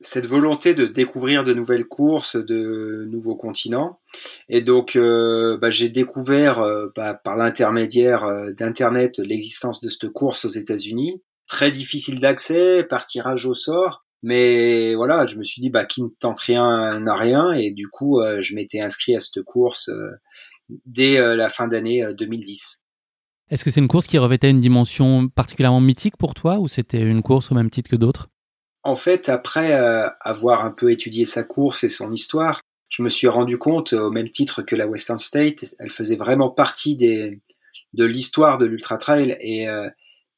[0.00, 4.00] cette volonté de découvrir de nouvelles courses, de nouveaux continents.
[4.48, 10.08] Et donc, euh, bah, j'ai découvert euh, bah, par l'intermédiaire euh, d'Internet l'existence de cette
[10.08, 11.22] course aux États-Unis.
[11.46, 14.04] Très difficile d'accès, par tirage au sort.
[14.22, 17.52] Mais voilà, je me suis dit, bah, qui ne tente rien n'a rien.
[17.52, 19.90] Et du coup, je m'étais inscrit à cette course
[20.84, 22.84] dès la fin d'année 2010.
[23.48, 27.00] Est-ce que c'est une course qui revêtait une dimension particulièrement mythique pour toi ou c'était
[27.00, 28.28] une course au même titre que d'autres?
[28.82, 33.08] En fait, après euh, avoir un peu étudié sa course et son histoire, je me
[33.08, 37.40] suis rendu compte, au même titre que la Western State, elle faisait vraiment partie des,
[37.92, 39.88] de l'histoire de l'ultra trail et, euh,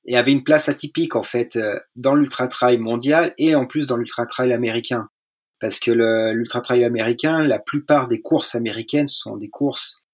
[0.05, 3.87] et, avait une place atypique en fait euh, dans l'ultra trail mondial et en plus
[3.87, 5.09] dans l'ultra trail américain.
[5.61, 5.93] Parce que
[6.33, 10.09] l'ultra trail américain, la plupart des courses américaines sont des courses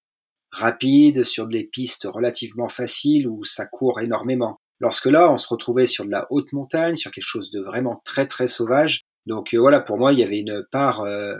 [0.51, 4.59] rapides sur des pistes relativement faciles où ça court énormément.
[4.79, 8.01] Lorsque là, on se retrouvait sur de la haute montagne, sur quelque chose de vraiment
[8.05, 9.05] très très sauvage.
[9.25, 11.37] Donc euh, voilà, pour moi, il y avait une part euh,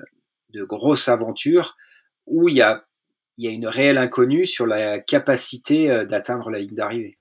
[0.50, 1.76] de grosse aventure
[2.26, 2.86] où il y a,
[3.38, 7.19] il y a une réelle inconnue sur la capacité euh, d'atteindre la ligne d'arrivée.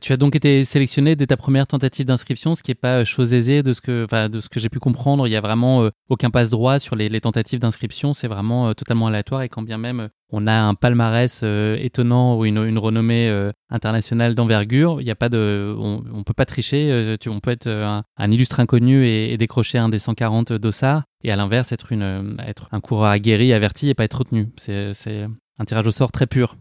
[0.00, 3.34] Tu as donc été sélectionné dès ta première tentative d'inscription, ce qui n'est pas chose
[3.34, 5.26] aisée de ce que, enfin, de ce que j'ai pu comprendre.
[5.26, 8.14] Il y a vraiment euh, aucun passe droit sur les, tentatives d'inscription.
[8.14, 9.42] C'est vraiment euh, totalement aléatoire.
[9.42, 11.42] Et quand bien même euh, on a un palmarès
[11.78, 13.28] étonnant ou une, renommée
[13.68, 17.16] internationale d'envergure, il n'y a pas de, on, ne peut pas tricher.
[17.20, 21.02] Tu, on peut être un, illustre inconnu et, décrocher un des 140 dossards.
[21.24, 21.92] Et à l'inverse, être
[22.46, 24.50] être un coureur aguerri, averti et pas être retenu.
[24.56, 25.26] C'est
[25.58, 26.56] un tirage au sort très pur.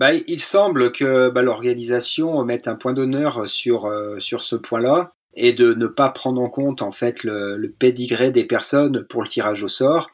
[0.00, 5.12] Bah, il semble que bah, l'organisation mette un point d'honneur sur, euh, sur ce point-là
[5.34, 9.22] et de ne pas prendre en compte en fait le, le pédigré des personnes pour
[9.22, 10.08] le tirage au sort,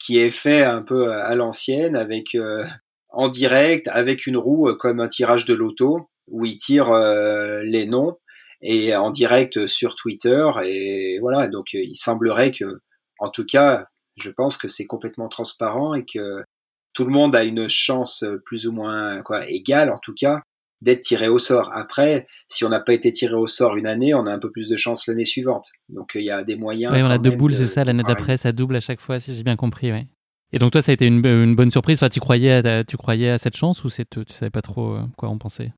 [0.00, 2.64] qui est fait un peu à l'ancienne avec euh,
[3.10, 7.86] en direct avec une roue comme un tirage de loto où ils tirent euh, les
[7.86, 8.18] noms
[8.60, 11.46] et en direct sur Twitter et voilà.
[11.46, 12.80] Donc il semblerait que
[13.20, 16.42] en tout cas je pense que c'est complètement transparent et que
[16.98, 20.40] tout le monde a une chance euh, plus ou moins quoi égale en tout cas
[20.82, 21.70] d'être tiré au sort.
[21.72, 24.50] Après, si on n'a pas été tiré au sort une année, on a un peu
[24.50, 25.68] plus de chance l'année suivante.
[25.88, 26.92] Donc il y a des moyens.
[26.92, 27.84] Oui, on a deux boules, c'est ça.
[27.84, 29.92] L'année d'après, ça double à chaque fois, si j'ai bien compris.
[29.92, 30.08] Ouais.
[30.52, 31.20] Et donc toi, ça a été une,
[31.54, 31.98] bonne surprise?
[31.98, 35.02] Enfin, tu croyais, à, tu croyais à cette chance ou tu savais pas trop euh,
[35.16, 35.70] quoi en penser?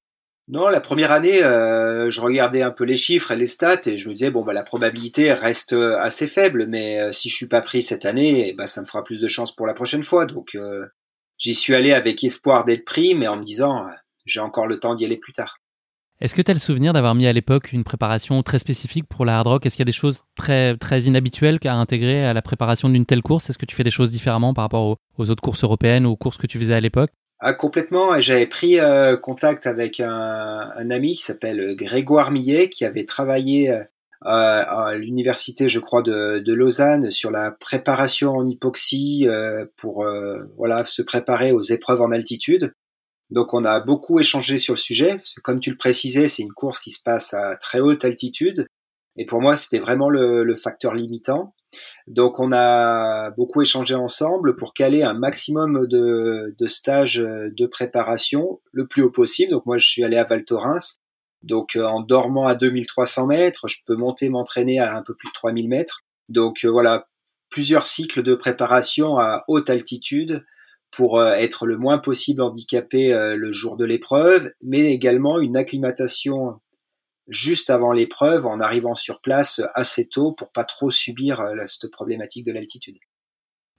[0.48, 3.98] Non, la première année, euh, je regardais un peu les chiffres et les stats et
[3.98, 7.60] je me disais bon bah la probabilité reste assez faible, mais si je suis pas
[7.60, 10.26] pris cette année, bah ça me fera plus de chance pour la prochaine fois.
[10.26, 10.56] Donc
[11.40, 13.84] j'y suis allé avec espoir d'être pris, mais en me disant
[14.24, 15.58] j'ai encore le temps d'y aller plus tard.
[16.20, 19.24] Est-ce que tu as le souvenir d'avoir mis à l'époque une préparation très spécifique pour
[19.24, 19.66] la hard rock?
[19.66, 23.06] Est-ce qu'il y a des choses très, très inhabituelles à intégrer à la préparation d'une
[23.06, 23.48] telle course?
[23.48, 26.16] Est-ce que tu fais des choses différemment par rapport aux, autres courses européennes ou aux
[26.16, 27.10] courses que tu faisais à l'époque?
[27.38, 28.20] Ah, complètement.
[28.20, 33.82] J'avais pris euh, contact avec un, ami qui s'appelle Grégoire Millet, qui avait travaillé euh,
[34.22, 40.04] à l'université, je crois, de, Lausanne sur la préparation en hypoxie euh, pour
[40.56, 42.72] voilà se préparer aux épreuves en altitude.
[43.30, 45.20] Donc on a beaucoup échangé sur le sujet.
[45.42, 48.66] comme tu le précisais, c'est une course qui se passe à très haute altitude.
[49.16, 51.54] Et pour moi, c'était vraiment le, facteur limitant.
[52.08, 58.86] Donc on a beaucoup échangé ensemble pour caler un maximum de, stages de préparation le
[58.86, 59.52] plus haut possible.
[59.52, 60.98] Donc moi, je suis allé à Val Thorens.
[61.42, 65.28] Donc euh, en dormant à 2300 mètres, je peux monter m'entraîner à un peu plus
[65.28, 66.02] de 3000 mètres.
[66.28, 67.08] Donc euh, voilà,
[67.50, 70.44] plusieurs cycles de préparation à haute altitude
[70.90, 75.56] pour euh, être le moins possible handicapé euh, le jour de l'épreuve, mais également une
[75.56, 76.60] acclimatation
[77.28, 81.90] juste avant l'épreuve en arrivant sur place assez tôt pour pas trop subir euh, cette
[81.90, 82.96] problématique de l'altitude.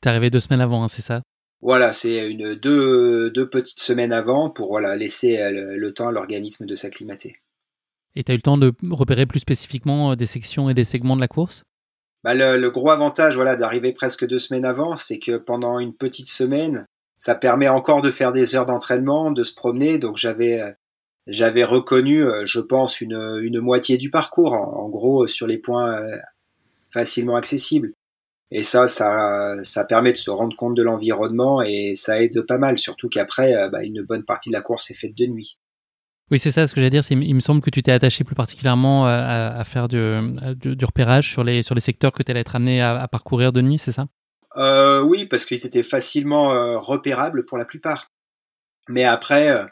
[0.02, 1.22] T'es arrivé deux semaines avant, hein, c'est ça?
[1.62, 6.66] Voilà, c'est une deux, deux petites semaines avant pour voilà laisser le, temps à l'organisme
[6.66, 7.36] de s'acclimater.
[8.16, 11.16] Et tu as eu le temps de repérer plus spécifiquement des sections et des segments
[11.16, 11.64] de la course?
[12.24, 15.96] Bah le, le, gros avantage voilà d'arriver presque deux semaines avant, c'est que pendant une
[15.96, 16.86] petite semaine,
[17.22, 20.00] ça permet encore de faire des heures d'entraînement, de se promener.
[20.00, 20.72] Donc j'avais euh,
[21.28, 25.94] j'avais reconnu, euh, je pense, une, une moitié du parcours, en, gros sur les points
[26.02, 26.18] euh,
[26.90, 27.94] facilement accessibles.
[28.50, 32.58] Et ça, ça, ça permet de se rendre compte de l'environnement et ça aide pas
[32.58, 35.58] mal, surtout qu'après, bah, une bonne partie de la course est faite de nuit.
[36.32, 37.04] Oui, c'est ça ce que j'allais dire.
[37.12, 39.98] Il me semble que tu t'es attaché plus particulièrement à, faire du,
[40.56, 43.62] du, repérage sur les, sur les secteurs que tu allais être amené à parcourir de
[43.62, 44.08] nuit, c'est ça?
[44.58, 48.12] Euh, Oui, parce qu'ils étaient facilement euh, repérables pour la plupart.
[48.90, 49.66] Mais après, euh,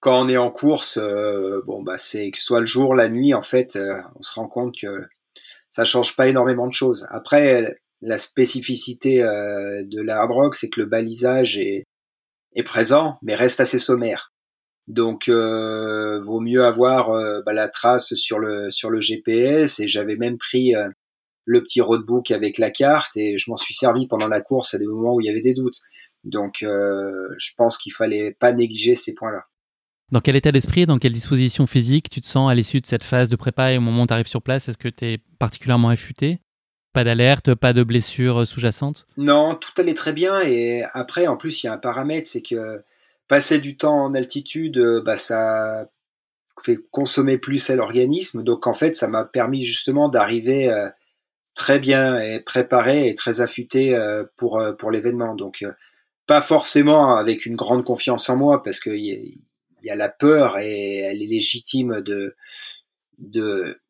[0.00, 3.34] quand on est en course, euh, bon bah c'est que soit le jour, la nuit,
[3.34, 3.78] en fait,
[4.16, 5.04] on se rend compte que
[5.68, 7.06] ça change pas énormément de choses.
[7.10, 11.84] Après, la spécificité de la hard rock, c'est que le balisage est
[12.64, 14.32] présent, mais reste assez sommaire.
[14.88, 17.10] Donc, euh, vaut mieux avoir
[17.44, 19.78] bah, la trace sur le sur le GPS.
[19.78, 20.74] Et j'avais même pris
[21.48, 24.78] le petit roadbook avec la carte et je m'en suis servi pendant la course à
[24.78, 25.78] des moments où il y avait des doutes.
[26.22, 29.46] Donc euh, je pense qu'il fallait pas négliger ces points-là.
[30.12, 33.02] Dans quel état d'esprit, dans quelle disposition physique tu te sens à l'issue de cette
[33.02, 34.68] phase de prépa et au moment où tu arrives sur place?
[34.68, 36.40] Est-ce que tu es particulièrement affûté?
[36.92, 41.62] Pas d'alerte, pas de blessure sous-jacente Non, tout allait très bien et après en plus
[41.62, 42.82] il y a un paramètre, c'est que
[43.28, 45.88] passer du temps en altitude, bah, ça
[46.62, 48.42] fait consommer plus à l'organisme.
[48.42, 50.88] Donc en fait ça m'a permis justement d'arriver euh,
[51.54, 55.34] très bien et préparé et très affûté euh, pour euh, pour l'événement.
[55.34, 55.72] Donc euh,
[56.26, 59.40] pas forcément avec une grande confiance en moi parce qu'il y,
[59.82, 62.36] y, a la peur et elle est légitime de
[63.18, 63.80] de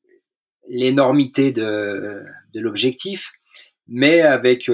[0.68, 2.22] l'énormité de,
[2.54, 3.32] de l'objectif,
[3.86, 4.70] mais avec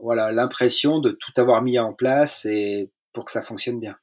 [0.00, 3.96] voilà l'impression de tout avoir mis en place et pour que ça fonctionne bien.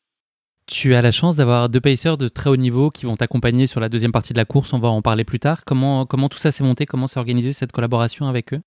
[0.67, 3.79] Tu as la chance d'avoir deux pacers de très haut niveau qui vont t'accompagner sur
[3.79, 4.73] la deuxième partie de la course.
[4.73, 5.63] On va en parler plus tard.
[5.65, 6.85] Comment, comment tout ça s'est monté?
[6.85, 8.59] Comment s'est organisé cette collaboration avec eux?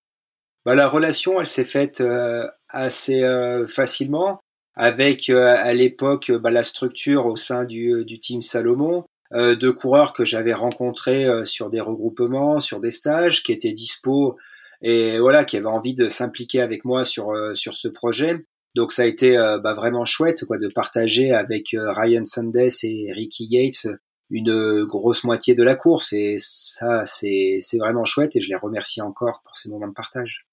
[0.65, 4.41] Bah, La relation, elle s'est faite euh, assez euh, facilement
[4.75, 10.13] avec euh, à l'époque bah, la structure au sein du, du team Salomon, deux coureurs
[10.13, 14.37] que j'avais rencontrés sur des regroupements, sur des stages, qui étaient dispo
[14.81, 18.45] et voilà, qui avaient envie de s'impliquer avec moi sur, sur ce projet.
[18.75, 22.73] Donc ça a été euh, bah, vraiment chouette quoi de partager avec euh, Ryan Sanders
[22.85, 23.89] et Ricky Yates
[24.31, 29.03] une grosse moitié de la course et ça c'est vraiment chouette et je les remercie
[29.03, 30.47] encore pour ces moments de partage.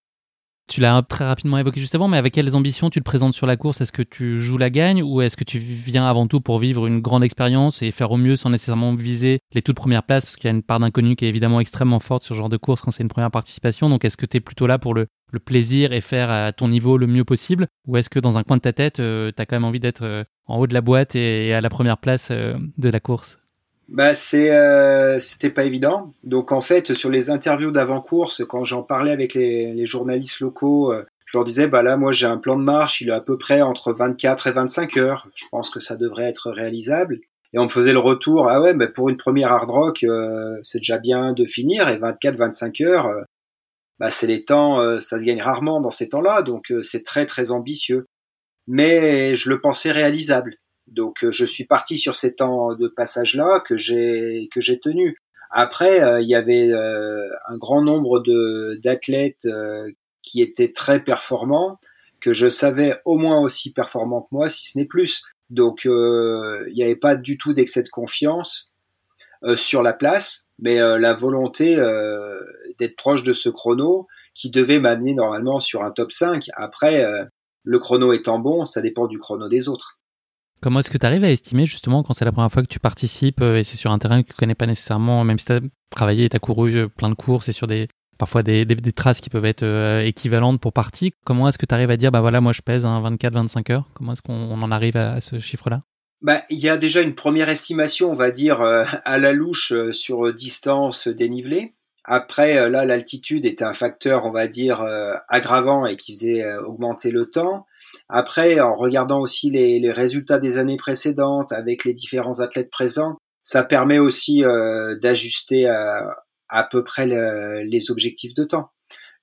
[0.68, 3.48] Tu l'as très rapidement évoqué juste avant, mais avec quelles ambitions tu te présentes sur
[3.48, 3.80] la course?
[3.80, 6.88] Est-ce que tu joues la gagne ou est-ce que tu viens avant tout pour vivre
[6.88, 10.26] une grande expérience et faire au mieux sans nécessairement viser les toutes premières places?
[10.26, 12.50] Parce qu'il y a une part d'inconnu qui est évidemment extrêmement forte sur ce genre
[12.50, 13.90] de course quand c'est une première participation.
[13.90, 15.08] Donc est-ce que tu es plutôt là pour le,
[15.46, 17.68] plaisir et faire à ton niveau le mieux possible?
[17.86, 20.04] Ou est-ce que dans un coin de ta tête, euh, tu quand même envie d'être
[20.04, 23.40] euh, en haut de la boîte et, à la première place euh, de la course?
[23.90, 26.14] Bah c'est euh, c'était pas évident.
[26.24, 31.06] Donc en fait sur les interviews d'avant-course, quand j'en parlais avec les, journalistes locaux, euh,
[31.26, 33.38] je leur disais bah là moi j'ai un plan de marche, il est à peu
[33.38, 35.28] près entre 24 et 25 heures.
[35.36, 37.20] Je pense que ça devrait être réalisable.
[37.54, 40.58] Et on me faisait le retour ah ouais mais pour une première hard rock euh,
[40.64, 43.08] c'est déjà bien de finir et 24-25 heures
[44.00, 47.52] bah c'est les temps ça se gagne rarement dans ces temps-là donc c'est très très
[47.52, 48.06] ambitieux.
[48.68, 50.58] Mais je le pensais réalisable.
[50.88, 55.22] Donc je suis parti sur ces temps de passage là que j'ai que j'ai tenu.
[55.52, 59.48] Après, il y avait un grand nombre de d'athlètes
[60.22, 61.80] qui étaient très performants,
[62.20, 65.24] que je savais au moins aussi performants que moi, si ce n'est plus.
[65.50, 68.74] Donc il n'y avait pas du tout d'excès de confiance
[69.56, 71.76] sur la place, mais la volonté
[72.78, 76.46] d'être proche de ce chrono qui devait m'amener normalement sur un top 5.
[76.56, 77.06] Après,
[77.64, 80.00] le chrono étant bon, ça dépend du chrono des autres.
[80.62, 82.80] Comment est-ce que tu arrives à estimer justement quand c'est la première fois que tu
[82.80, 85.60] participes et c'est sur un terrain que tu connais pas nécessairement, même si tu as
[85.90, 87.88] travaillé et tu as couru plein de courses et sur des
[88.18, 89.64] parfois des, traces qui peuvent être
[90.04, 92.86] équivalentes pour partie, comment est-ce que tu arrives à dire bah voilà moi je pèse
[92.86, 93.90] 24-25 heures?
[93.94, 95.84] Comment est-ce qu'on en arrive à ce chiffre-là?
[96.22, 99.72] Bah, il y a déjà une première estimation, on va dire, euh, à la louche
[99.72, 101.76] euh, sur distance dénivelée.
[102.06, 104.84] Après, euh, là, l'altitude était un facteur, on va dire,
[105.28, 107.66] aggravant et qui faisait augmenter le temps.
[108.10, 113.64] Après, en regardant aussi les, résultats des années précédentes avec les différents athlètes présents, ça
[113.64, 114.44] permet aussi
[115.02, 118.70] d'ajuster à, peu près les objectifs de temps.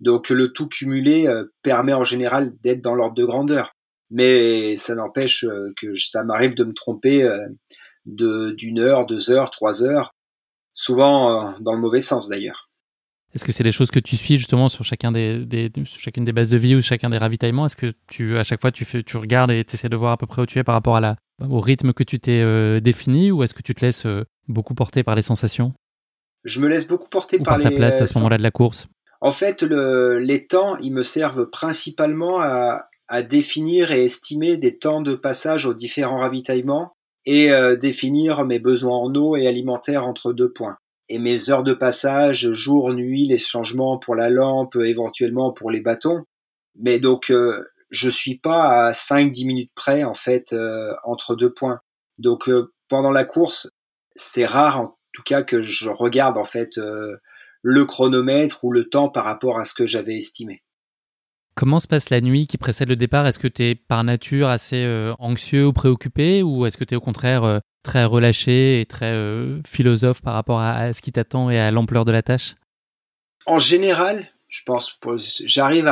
[0.00, 1.28] Donc le tout cumulé
[1.62, 3.72] permet en général d'être dans l'ordre de grandeur
[4.10, 7.48] mais ça n'empêche euh, que ça m'arrive de me tromper euh,
[8.06, 10.14] d'une heure, deux heures, trois heures,
[10.72, 12.70] souvent euh, dans le mauvais sens d'ailleurs.
[13.34, 16.32] Est-ce que c'est des choses que tu suis justement sur chacun des, des chacune des
[16.32, 17.66] bases de vie ou chacun des ravitaillements?
[17.66, 20.12] Est-ce que tu à chaque fois tu fais tu regardes et tu essaies de voir
[20.12, 21.16] à peu près où tu es par rapport à la
[21.48, 24.06] au rythme que tu t'es défini ou est-ce que tu te laisses
[24.46, 25.72] beaucoup porter par les sensations?
[26.44, 28.86] Je me laisse beaucoup porter par, par, ta place à ce moment-là de la course?
[29.20, 34.78] En fait, le, les temps, ils me servent principalement à, à définir et estimer des
[34.78, 36.92] temps de passage aux différents ravitaillements
[37.26, 40.76] et euh, définir mes besoins en eau et alimentaire entre deux points.
[41.08, 45.80] Et mes heures de passage, jour, nuit, les changements pour la lampe, éventuellement pour les
[45.80, 46.24] bâtons.
[46.76, 51.52] Mais donc, euh, je suis pas à 5-10 minutes près, en fait, euh, entre deux
[51.52, 51.80] points.
[52.18, 53.68] Donc, euh, pendant la course,
[54.14, 56.78] c'est rare, en tout cas, que je regarde, en fait,
[57.62, 60.62] le chronomètre ou le temps par rapport à ce que j'avais estimé.
[61.54, 63.26] Comment se passe la nuit qui précède le départ?
[63.26, 66.42] Est-ce que tu es par nature assez euh, anxieux ou préoccupé?
[66.42, 70.34] Ou est-ce que tu es au contraire euh, très relâché et très euh, philosophe par
[70.34, 72.56] rapport à, ce qui t'attend et à l'ampleur de la tâche?
[73.46, 74.98] En général, je pense
[75.44, 75.88] j'arrive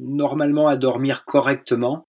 [0.00, 2.06] normalement à dormir correctement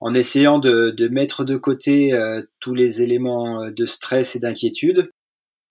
[0.00, 2.12] en essayant de, mettre de côté
[2.58, 5.10] tous les éléments de stress et d'inquiétude.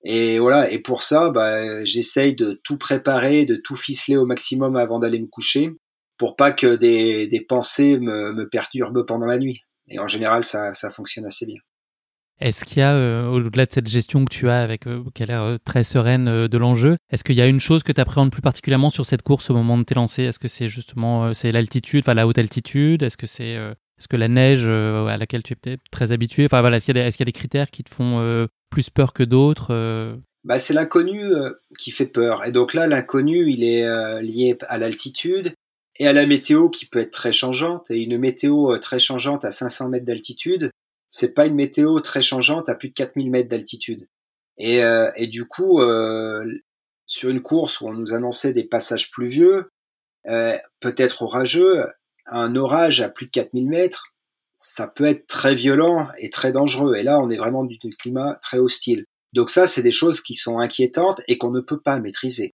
[0.04, 4.78] Et voilà, et pour ça, bah, j'essaye de tout préparer, de tout ficeler au maximum
[4.78, 5.72] avant d'aller me coucher
[6.18, 9.62] pour pas que des, pensées me, perturbent pendant la nuit.
[9.88, 11.60] Et en général, ça fonctionne assez bien.
[12.40, 15.24] Est-ce qu'il y a, euh, au-delà de cette gestion que tu as avec, euh, qui
[15.24, 18.00] a l'air euh, très sereine de l'enjeu, est-ce qu'il y a une chose que tu
[18.00, 20.30] appréhendes plus particulièrement sur cette course au moment de tes lancers?
[20.30, 23.04] Est-ce que c'est justement c'est l'altitude, enfin la haute altitude?
[23.04, 26.46] Est-ce que c'est est-ce que la neige à laquelle tu es peut-être très habitué?
[26.46, 29.24] Enfin voilà, est-ce qu'il y, y, a des critères qui te font plus peur que
[29.24, 31.22] d'autres bah, c'est l'inconnu
[31.78, 32.46] qui fait peur.
[32.46, 33.84] Et donc là, l'inconnu, il est
[34.22, 35.54] lié à l'altitude,
[36.00, 37.92] et à la météo qui peut être très changeante.
[37.92, 40.72] Et une météo euh, très changeante à 500 mètres d'altitude,
[41.10, 44.08] c'est pas une météo très changeante à plus de 4000 mètres d'altitude.
[44.58, 46.46] Et, euh, du coup, euh,
[47.08, 49.72] sur une course où on nous annonçait des passages pluvieux,
[50.28, 51.86] euh, peut-être orageux,
[52.28, 54.08] un orage à plus de 4000 mètres,
[54.56, 56.96] ça peut être très violent et très dangereux.
[56.96, 59.06] Et là, on est vraiment du climat très hostile.
[59.34, 62.54] Donc ça, c'est des choses qui sont inquiétantes et qu'on ne peut pas maîtriser.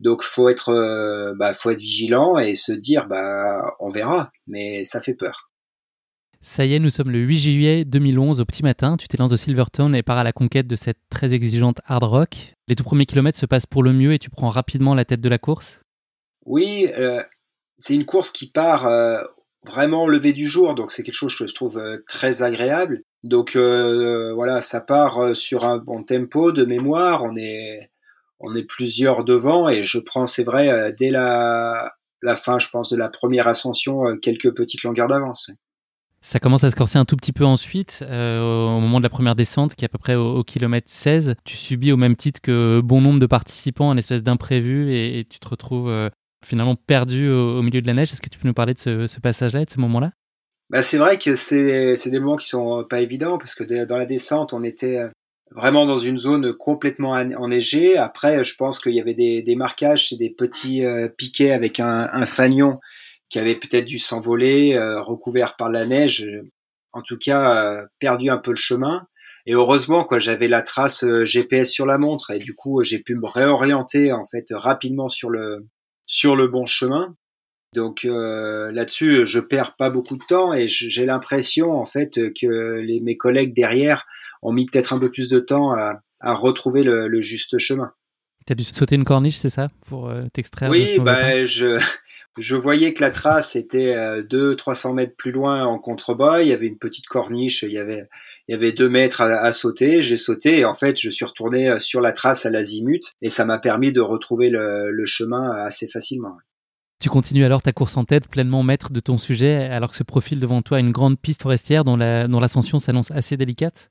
[0.00, 5.00] Donc faut être, bah, faut être vigilant et se dire, bah, on verra, mais ça
[5.00, 5.51] fait peur.
[6.42, 8.96] Ça y est, nous sommes le 8 juillet 2011 au petit matin.
[8.96, 12.54] Tu t'élances de Silverton et pars à la conquête de cette très exigeante hard rock.
[12.68, 15.20] Les tout premiers kilomètres se passent pour le mieux et tu prends rapidement la tête
[15.20, 15.80] de la course?
[16.44, 17.22] Oui, euh,
[17.78, 19.22] c'est une course qui part euh,
[19.64, 23.02] vraiment au lever du jour, donc c'est quelque chose que je trouve très agréable.
[23.22, 27.22] Donc voilà, ça part sur un bon tempo de mémoire.
[27.22, 27.92] On est
[28.42, 31.92] on est plusieurs devant et je prends, c'est vrai, euh, dès la,
[32.36, 35.50] fin, je pense, de la première ascension, euh, quelques petites longueurs d'avance.
[36.22, 39.10] Ça commence à se corser un tout petit peu ensuite, euh, au moment de la
[39.10, 41.34] première descente, qui est à peu près au, kilomètre 16.
[41.44, 45.40] Tu subis au même titre que bon nombre de participants un espèce d'imprévu et, tu
[45.40, 46.10] te retrouves
[46.44, 48.12] finalement perdu au, milieu de la neige.
[48.12, 50.12] Est-ce que tu peux nous parler de ce, passage-là, de ce moment-là?
[50.70, 54.06] Bah, C'est vrai que c'est des moments qui sont pas évidents parce que dans la
[54.06, 55.00] descente, on était
[55.54, 57.96] vraiment dans une zone complètement enneigée.
[57.96, 62.08] Après, je pense qu'il y avait des, marquages, c'est des petits euh, piquets avec un,
[62.12, 62.78] un, fanion
[63.32, 66.30] qui avait peut-être dû s'envoler, euh, recouvert par la neige.
[66.92, 69.06] En tout cas, euh, perdu un peu le chemin.
[69.46, 73.16] Et heureusement, quoi, j'avais la trace GPS sur la montre et du coup, j'ai pu
[73.16, 75.66] me réorienter en fait rapidement sur le
[76.04, 77.16] sur le bon chemin.
[77.74, 83.00] Donc là-dessus, je perds pas beaucoup de temps et j'ai l'impression en fait que les,
[83.00, 84.06] mes collègues derrière
[84.42, 87.90] ont mis peut-être un peu plus de temps à, à retrouver le, le, juste chemin.
[88.46, 91.80] Tu as dû sauter une corniche, c'est ça, pour t'extraire Oui, bah, je,
[92.38, 96.42] je voyais que la trace était 200-300 euh, mètres plus loin en contrebas.
[96.42, 98.02] Il y avait une petite corniche, il y avait,
[98.48, 100.00] il y avait deux mètres à, sauter.
[100.00, 103.28] J'ai sauté et en fait, je suis retourné euh, sur la trace à l'azimut et
[103.28, 106.38] ça m'a permis de retrouver le, chemin assez facilement.
[107.00, 110.04] Tu continues alors ta course en tête, pleinement maître de ton sujet, alors que se
[110.04, 113.90] profile devant toi une grande piste forestière dont l'ascension s'annonce assez délicate?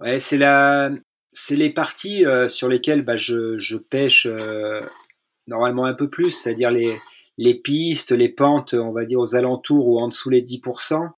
[0.00, 0.90] Ouais, c'est la,
[1.30, 4.26] c'est les parties euh, sur lesquelles bah, je, je pêche
[5.46, 6.96] normalement un peu plus, c'est-à-dire les,
[7.38, 11.08] les pistes, les pentes, on va dire aux alentours ou en dessous les 10%,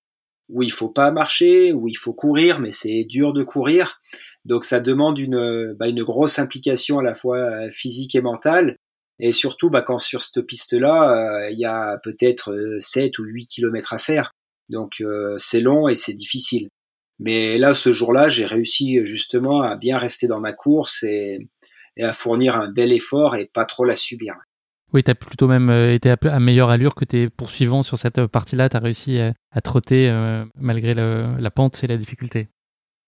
[0.49, 3.99] où il faut pas marcher, où il faut courir, mais c'est dur de courir.
[4.45, 8.75] Donc ça demande une, bah, une grosse implication à la fois euh, physique et mentale.
[9.19, 13.25] Et surtout, bah, quand sur cette piste-là, euh, il y a peut-être 7 euh, ou
[13.25, 14.31] 8 kilomètres à faire.
[14.69, 15.03] Donc
[15.37, 16.69] c'est long et c'est difficile.
[17.19, 21.39] Mais là, ce jour-là, j'ai réussi justement à bien rester dans ma course et
[21.99, 24.35] à fournir un bel effort et pas trop la subir.
[24.93, 28.17] Oui, tu as plutôt même euh, été à, meilleure allure que tes poursuivants sur cette
[28.17, 28.67] euh, partie-là.
[28.67, 32.49] Tu as réussi à, trotter euh, malgré la pente et la difficulté.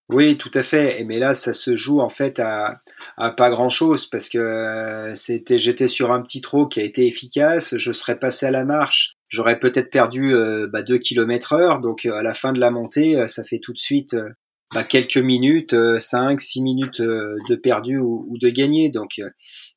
[0.10, 1.04] Oui, tout à fait.
[1.06, 2.76] Mais là, ça se joue en fait à,
[3.18, 7.78] pas grand-chose parce que j'étais sur un petit trot qui a été efficace.
[7.78, 9.16] Je serais passé à la marche.
[9.30, 11.80] J'aurais peut-être perdu 2 bah, km heure.
[11.80, 14.16] Donc à la fin de la montée, ça fait tout de suite
[14.74, 18.90] bah, quelques minutes, 5, 6 minutes de perdu ou, ou de gagné.
[18.90, 19.22] Donc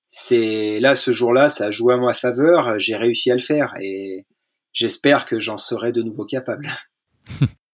[0.08, 2.78] c'est là ce jour-là, ça a joué à ma faveur.
[2.78, 4.24] J'ai réussi à le faire et
[4.72, 6.68] j'espère que j'en serai de nouveau capable.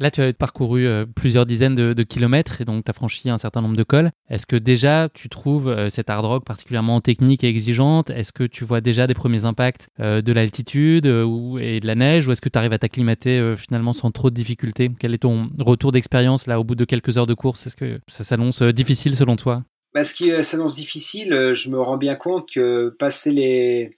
[0.00, 3.38] Là, tu as parcouru euh, plusieurs dizaines de, kilomètres et donc tu as franchi un
[3.38, 4.10] certain nombre de cols.
[4.30, 8.44] Est-ce que déjà tu trouves euh, cette hard rock particulièrement technique et exigeante Est-ce que
[8.44, 12.28] tu vois déjà des premiers impacts euh, de l'altitude et de la neige?
[12.28, 14.90] Ou est-ce que tu arrives à t'acclimater finalement sans trop de difficultés?
[14.98, 17.66] Quel est ton retour d'expérience là au bout de quelques heures de course?
[17.66, 19.64] Est-ce que ça s'annonce difficile selon toi?
[19.94, 23.90] Bah, ce qui euh, s'annonce difficile, euh, je me rends bien compte que passer les,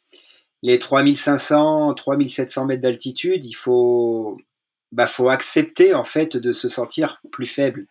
[0.63, 4.39] les 3500, 3700 mètres d'altitude, il faut,
[4.93, 7.87] bah, faut accepter en fait de se sentir plus faible.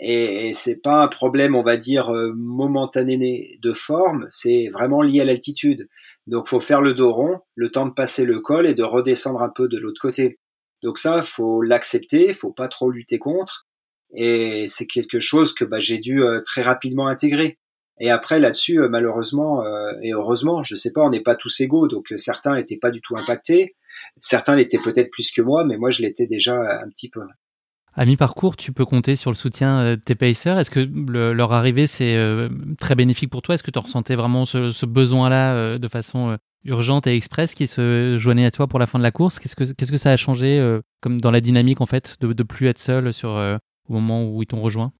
[0.00, 5.20] Et, c'est pas un problème, on va dire, euh, momentané de forme, c'est vraiment lié
[5.20, 5.88] à l'altitude.
[6.26, 9.42] Donc faut faire le dos rond, le temps de passer le col et de redescendre
[9.42, 10.38] un peu de l'autre côté.
[10.82, 13.63] Donc ça, faut l'accepter, faut pas trop lutter contre.
[14.14, 17.56] Et c'est quelque chose que bah, j'ai dû euh, très rapidement intégrer.
[18.00, 21.60] Et après là-dessus, euh, malheureusement euh, et heureusement, je sais pas, on n'est pas tous
[21.60, 23.76] égaux, donc certains n'étaient pas du tout impactés,
[24.20, 27.20] certains l'étaient peut-être plus que moi, mais moi je l'étais déjà un petit peu.
[27.96, 30.58] À mi-parcours, tu peux compter sur le soutien de tes pacers.
[30.58, 32.18] Est-ce que leur arrivée c'est
[32.80, 33.54] très bénéfique pour toi?
[33.54, 38.46] Est-ce que tu ressentais vraiment ce, besoin-là de façon urgente et express qui se joignait
[38.46, 39.38] à toi pour la fin de la course?
[39.38, 42.80] Qu'est-ce que ça a changé comme dans la dynamique en fait de, de plus être
[42.80, 43.38] seul sur
[43.88, 44.92] au moment où ils t'ont rejoint?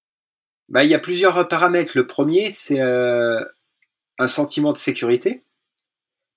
[0.69, 1.93] Bah, Il y a plusieurs paramètres.
[1.95, 3.45] Le premier, c'est euh,
[4.19, 5.45] un sentiment de sécurité.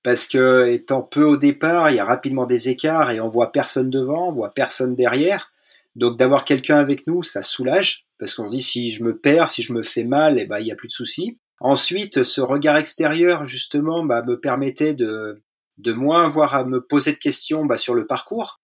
[0.03, 3.51] Parce que étant peu au départ, il y a rapidement des écarts et on voit
[3.51, 5.51] personne devant, on voit personne derrière.
[5.95, 8.05] Donc d'avoir quelqu'un avec nous, ça soulage.
[8.19, 10.59] Parce qu'on se dit si je me perds, si je me fais mal, eh ben,
[10.59, 11.39] il n'y a plus de soucis.
[11.59, 15.41] Ensuite, ce regard extérieur, justement, bah, me permettait de,
[15.77, 18.61] de moins avoir à me poser de questions bah, sur le parcours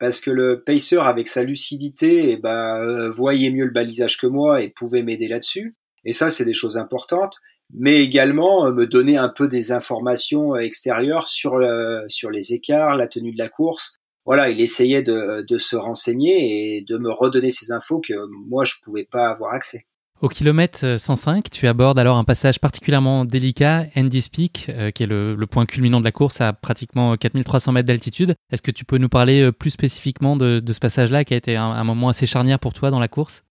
[0.00, 4.62] parce que le pacer avec sa lucidité eh ben, voyait mieux le balisage que moi
[4.62, 5.76] et pouvait m'aider là-dessus.
[6.04, 7.36] Et ça, c'est des choses importantes.
[7.72, 11.60] Mais également euh, me donner un peu des informations extérieures sur,
[12.08, 13.98] sur les écarts, la tenue de la course.
[14.24, 18.14] Voilà, il essayait de, de se renseigner et de me redonner ces infos que
[18.48, 19.86] moi, je pouvais pas avoir accès.
[20.20, 25.06] Au kilomètre 105, tu abordes alors un passage particulièrement délicat, Andy's Peak, euh, qui est
[25.06, 28.34] le, point culminant de la course à pratiquement 4300 mètres d'altitude.
[28.52, 31.56] Est-ce que tu peux nous parler euh, plus spécifiquement de, ce passage-là qui a été
[31.56, 33.44] un, moment assez charnière pour toi dans la course?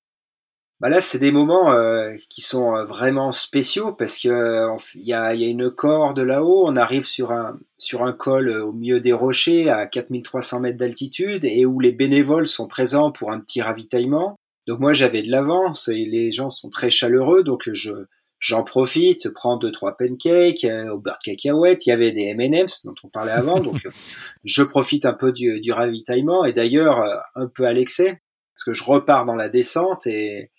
[0.80, 5.34] Bah là, c'est des moments euh, qui sont vraiment spéciaux parce que il y, a,
[5.34, 6.68] une corde là-haut.
[6.68, 11.46] On arrive sur un sur un col au milieu des rochers à 4300 mètres d'altitude
[11.46, 14.39] et où les bénévoles sont présents pour un petit ravitaillement.
[14.70, 17.90] Donc moi j'avais de l'avance et les gens sont très chaleureux, donc je
[18.38, 21.88] j'en profite, prends deux trois pancakes euh, au beurre de cacahuète.
[21.88, 23.88] Il y avait des M&M's dont on parlait avant, donc
[24.44, 28.22] je profite un peu du, du ravitaillement et d'ailleurs euh, un peu à l'excès
[28.54, 30.52] parce que je repars dans la descente et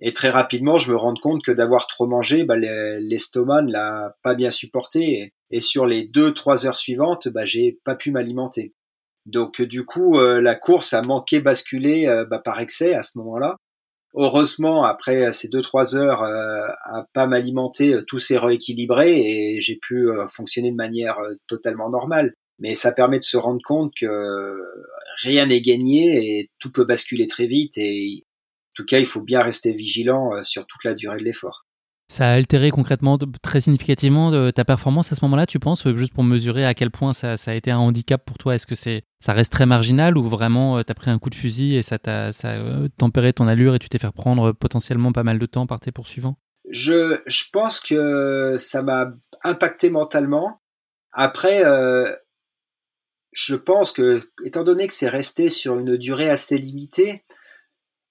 [0.00, 4.14] et très rapidement, je me rends compte que d'avoir trop mangé, bah, l'estomac ne l'a
[4.22, 5.32] pas bien supporté.
[5.50, 8.74] Et, sur les deux, trois heures suivantes, bah, j'ai pas pu m'alimenter.
[9.26, 13.18] Donc du coup, euh, la course a manqué basculer euh, bah, par excès à ce
[13.18, 13.56] moment-là.
[14.14, 19.76] Heureusement, après ces deux trois heures euh, à pas m'alimenter, tout s'est rééquilibré et j'ai
[19.76, 21.18] pu fonctionner de manière
[21.48, 22.32] totalement normale.
[22.58, 24.56] mais ça permet de se rendre compte que
[25.22, 29.22] rien n'est gagné et tout peut basculer très vite et en tout cas il faut
[29.22, 31.65] bien rester vigilant euh, sur toute la durée de l'effort.
[32.08, 36.22] Ça a altéré concrètement très significativement ta performance à ce moment-là, tu penses, juste pour
[36.22, 38.54] mesurer à quel point ça, a été un handicap pour toi?
[38.54, 41.34] Est-ce que c'est ça reste très marginal ou vraiment tu as pris un coup de
[41.34, 42.54] fusil et ça t'a ça
[42.96, 45.90] tempéré ton allure et tu t'es fait prendre potentiellement pas mal de temps par tes
[45.90, 46.36] poursuivants?
[46.68, 47.20] Je,
[47.52, 49.12] pense que ça m'a
[49.44, 50.60] impacté mentalement.
[51.12, 52.12] Après, euh,
[53.32, 57.22] je pense que, étant donné que c'est resté sur une durée assez limitée,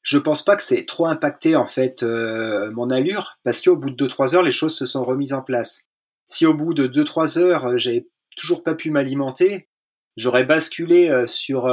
[0.05, 3.89] je pense pas que c'est trop impacté en fait euh, mon allure, parce qu'au bout
[3.89, 5.81] de 2-3 heures, les choses se sont remises en place.
[6.25, 9.67] Si au bout de 2-3 heures, euh, j'avais toujours pas pu m'alimenter,
[10.15, 11.69] j'aurais basculé sur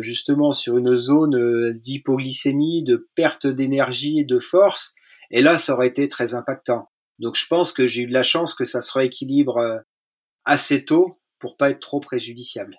[0.00, 4.94] justement sur une zone d'hypoglycémie, de perte d'énergie et de force,
[5.30, 6.88] et là, ça aurait été très impactant.
[7.18, 9.78] Donc je pense que j'ai eu de la chance que ça se rééquilibre euh,
[10.44, 12.76] assez tôt pour pas être trop préjudiciable.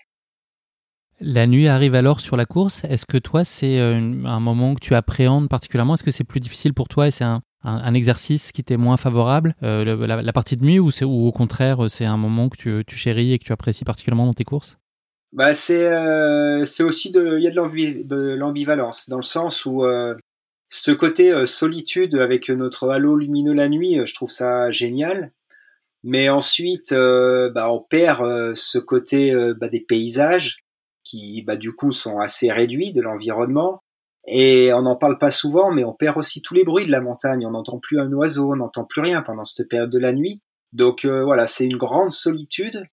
[1.21, 2.83] La nuit arrive alors sur la course.
[2.85, 3.95] Est-ce que toi, c'est euh,
[4.25, 5.95] un moment que tu appréhendes particulièrement?
[5.95, 7.41] Est-ce que c'est plus difficile pour toi et c'est un,
[7.93, 10.91] exercice qui t'est moins favorable, euh, la, partie de nuit, ou,
[11.27, 14.45] au contraire, c'est un moment que tu, chéris et que tu apprécies particulièrement dans tes
[14.45, 14.77] courses?
[15.31, 15.85] Bah c'est
[16.65, 19.85] c'est aussi de il y a de l'ambivalence dans le sens où
[20.69, 25.33] ce côté euh, solitude avec notre halo lumineux la nuit, euh, je trouve ça génial.
[26.03, 30.63] Mais ensuite, euh, bah, on perd ce côté bah, des paysages
[31.09, 33.81] qui, bah, du coup, sont assez réduits de l'environnement.
[34.27, 37.01] Et on n'en parle pas souvent, mais on perd aussi tous les bruits de la
[37.01, 37.45] montagne.
[37.45, 40.41] On n'entend plus un oiseau, on n'entend plus rien pendant cette période de la nuit.
[40.73, 42.85] Donc voilà, c'est une grande solitude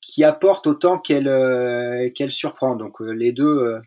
[0.00, 2.76] qui apporte autant qu'elle qu'elle surprend.
[2.76, 3.80] Donc les deux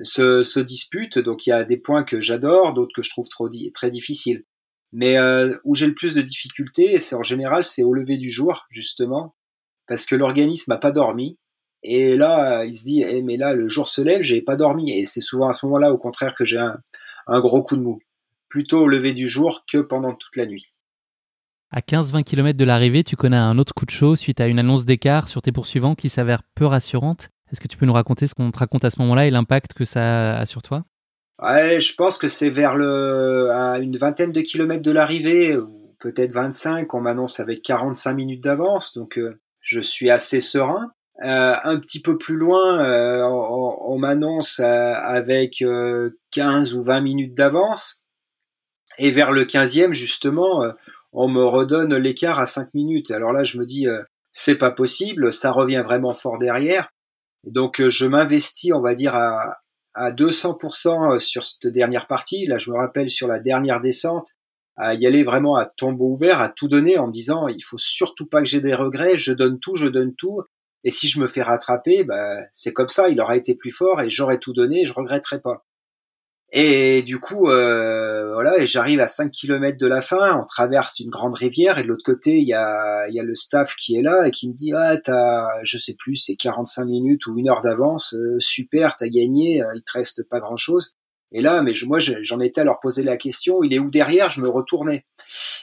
[0.00, 1.18] se, disputent.
[1.18, 4.44] Donc il y a des points que j'adore, d'autres que je trouve trop très difficiles.
[4.92, 8.30] Mais euh, où j'ai le plus de difficultés, c'est en général, c'est au lever du
[8.30, 9.34] jour, justement,
[9.86, 11.38] parce que l'organisme n'a pas dormi.
[11.86, 14.90] Et là, il se dit, eh, mais là, le jour se lève, j'ai pas dormi.
[14.90, 16.78] Et c'est souvent à ce moment-là, au contraire, que j'ai un,
[17.26, 17.98] un gros coup de mou.
[18.48, 20.72] Plutôt au lever du jour que pendant toute la nuit.
[21.70, 24.58] À 15-20 km de l'arrivée, tu connais un autre coup de chaud suite à une
[24.58, 27.30] annonce d'écart sur tes poursuivants qui s'avère peu rassurante.
[27.52, 29.74] Est-ce que tu peux nous raconter ce qu'on te raconte à ce moment-là et l'impact
[29.74, 30.84] que ça a sur toi?
[31.42, 35.94] Ouais, je pense que c'est vers le, à une vingtaine de kilomètres de l'arrivée, ou
[35.98, 40.92] peut-être 25, on m'annonce avec 45 minutes d'avance, donc euh, je suis assez serein.
[41.24, 45.64] Euh, un petit peu plus loin, euh, on, m'annonce avec
[46.32, 48.04] 15 ou 20 minutes d'avance,
[48.98, 50.64] et vers le 15e, justement,
[51.12, 53.10] on me redonne l'écart à 5 minutes.
[53.10, 53.86] Alors là, je me dis,
[54.30, 56.90] c'est pas possible, ça revient vraiment fort derrière
[57.46, 59.58] donc euh, je m'investis, on va dire, à,
[59.94, 62.46] à 200% euh, sur cette dernière partie.
[62.46, 64.26] Là, je me rappelle sur la dernière descente,
[64.76, 67.78] à y aller vraiment à tombeau ouvert, à tout donner en me disant il faut
[67.78, 70.42] surtout pas que j'ai des regrets, je donne tout, je donne tout.
[70.86, 74.00] Et si je me fais rattraper, bah, c'est comme ça, il aura été plus fort
[74.02, 75.66] et j'aurais tout donné, et je regretterai pas.
[76.52, 81.00] Et du coup, euh, voilà, et j'arrive à 5 km de la fin, on traverse
[81.00, 84.28] une grande rivière, et de l'autre côté, il y a, le staff qui est là
[84.28, 87.62] et qui me dit, ah, t'as, je sais plus, c'est 45 minutes ou une heure
[87.62, 90.94] d'avance, euh, super, t'as gagné, euh, il te reste pas grand chose.
[91.32, 94.30] Et là, mais moi, j'en étais à leur poser la question, il est où derrière?
[94.30, 95.02] Je me retournais.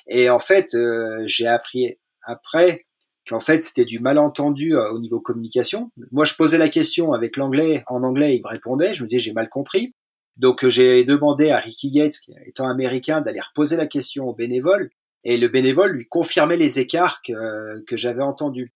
[0.08, 2.86] Et en fait, euh, j'ai appris après
[3.28, 5.92] qu'en fait, c'était du malentendu au niveau communication.
[6.12, 9.20] Moi, je posais la question avec l'anglais, en anglais, il me répondait, je me disais,
[9.20, 9.94] j'ai mal compris.
[10.38, 14.90] Donc euh, j'ai demandé à Ricky Yates, étant américain, d'aller reposer la question au bénévole,
[15.24, 18.74] et le bénévole lui confirmait les écarts que, que j'avais entendus.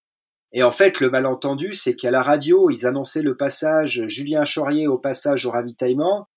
[0.54, 4.88] Et en fait, le malentendu, c'est qu'à la radio, ils annonçaient le passage Julien Chaurier
[4.88, 6.28] au passage au ravitaillement,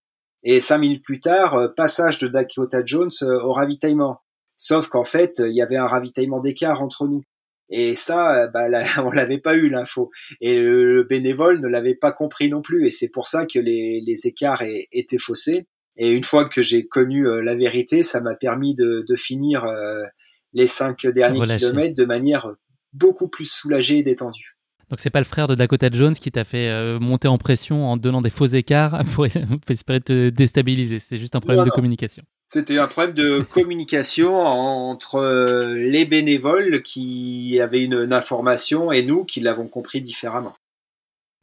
[0.42, 4.22] et cinq minutes plus tard, euh, passage de Dakota Jones euh, au ravitaillement.
[4.56, 7.22] Sauf qu'en fait, il y avait un ravitaillement d'écart entre nous.
[7.71, 8.66] Et ça, euh, bah,
[9.05, 10.11] on l'avait pas eu l'info.
[10.41, 12.87] Et le, bénévole ne l'avait pas compris non plus.
[12.87, 14.62] Et c'est pour ça que les, les écarts
[14.93, 15.66] étaient faussés.
[15.97, 19.64] Et une fois que j'ai connu euh, la vérité, ça m'a permis de, de finir
[19.64, 20.05] euh,
[20.53, 22.53] les cinq derniers kilomètres de manière
[22.93, 24.57] beaucoup plus soulagée et détendue.
[24.91, 27.97] Donc c'est pas le frère de Dakota Jones qui t'a fait monter en pression en
[27.97, 29.26] donnant des faux écarts pour
[29.68, 30.99] espérer te déstabiliser.
[30.99, 32.24] C'était juste un problème de communication.
[32.53, 39.24] C'était un problème de communication entre euh, les bénévoles qui avaient une, information et nous
[39.24, 40.55] qui l'avons compris différemment.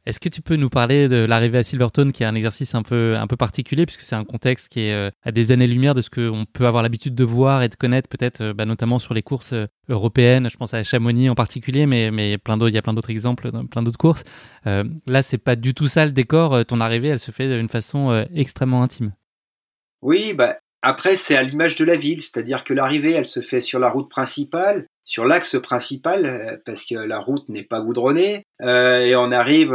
[0.07, 2.81] Est-ce que tu peux nous parler de l'arrivée à Silverton, qui est un exercice un
[2.81, 6.01] peu, un peu particulier, puisque c'est un contexte qui est euh, à des années-lumière de
[6.01, 9.13] ce qu'on peut avoir l'habitude de voir et de connaître, peut-être euh, bah, notamment sur
[9.13, 9.53] les courses
[9.89, 10.49] européennes.
[10.49, 13.51] Je pense à Chamonix en particulier, mais, mais plein il y a plein d'autres exemples,
[13.67, 14.23] plein d'autres courses.
[14.65, 16.65] Euh, là, c'est pas du tout ça le décor.
[16.65, 19.11] Ton arrivée, elle se fait d'une façon extrêmement intime.
[20.01, 23.59] Oui, bah, après, c'est à l'image de la ville, c'est-à-dire que l'arrivée, elle se fait
[23.59, 29.15] sur la route principale, sur l'axe principal parce que la route n'est pas goudronnée et
[29.15, 29.73] on arrive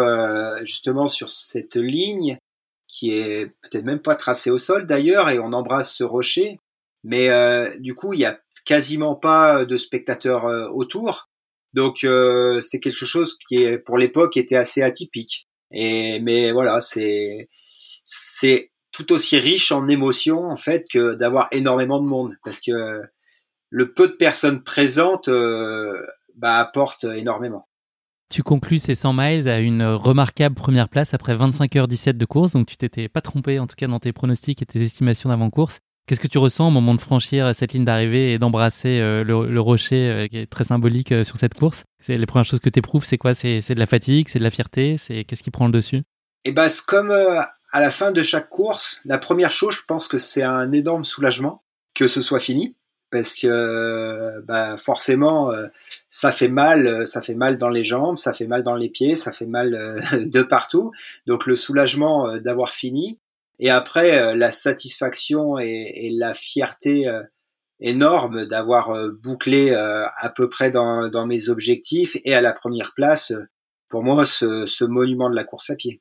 [0.63, 2.37] justement sur cette ligne
[2.87, 6.59] qui est peut-être même pas tracée au sol d'ailleurs et on embrasse ce rocher.
[7.03, 7.31] Mais
[7.79, 11.31] du coup il y a quasiment pas de spectateurs autour.
[11.73, 12.07] Donc
[12.61, 15.49] c'est quelque chose qui est pour l'époque était assez atypique.
[15.71, 17.49] Et mais voilà c'est
[18.05, 22.37] c'est tout aussi riche en émotions en fait que d'avoir énormément de monde.
[22.45, 23.01] Parce que
[23.73, 26.07] le peu de personnes présentes euh,
[26.37, 27.65] bah, apporte énormément.
[28.29, 32.67] Tu conclus ces 100 miles à une remarquable première place après 25h17 de course, donc
[32.67, 35.79] tu t'étais pas trompé en tout cas dans tes pronostics et tes estimations d'avant-course.
[36.07, 39.61] Qu'est-ce que tu ressens au moment de franchir cette ligne d'arrivée et d'embrasser euh, le,
[39.61, 41.85] rocher euh, qui est très symbolique sur cette course?
[42.01, 43.35] C'est les premières choses que tu éprouves, c'est quoi?
[43.35, 46.03] C'est de la fatigue, c'est de la fierté, c'est qu'est-ce qui prend le dessus?
[46.45, 50.09] Eh ben, c'est comme à la fin de chaque course, la première chose, je pense
[50.09, 51.63] que c'est un énorme soulagement
[51.95, 52.75] que ce soit fini,
[53.13, 55.69] parce que bah, forcément, euh,
[56.09, 59.15] ça fait mal, ça fait mal dans les jambes, ça fait mal dans les pieds,
[59.15, 60.91] ça fait mal euh, de partout.
[61.27, 63.21] Donc le soulagement euh, d'avoir fini,
[63.59, 67.09] et après la satisfaction et, la fierté
[67.79, 68.93] énorme d'avoir
[69.23, 73.33] bouclé à peu près dans, mes objectifs et à la première place,
[73.89, 76.01] pour moi, ce, ce monument de la course à pied.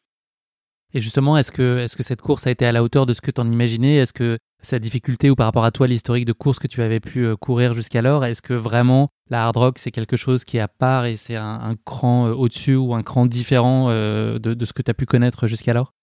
[0.96, 3.22] Et justement, est-ce que, est-ce que cette course a été à la hauteur de ce
[3.22, 3.98] que tu en imaginais?
[3.98, 7.00] Est-ce que sa difficulté ou par rapport à toi, l'historique de course que tu avais
[7.00, 10.62] pu euh, courir jusqu'alors, est-ce que vraiment la hard rock, c'est quelque chose qui est
[10.62, 14.74] à part et c'est un, cran euh, au-dessus ou un cran différent euh, de, ce
[14.74, 15.94] que tu as pu connaître jusqu'alors?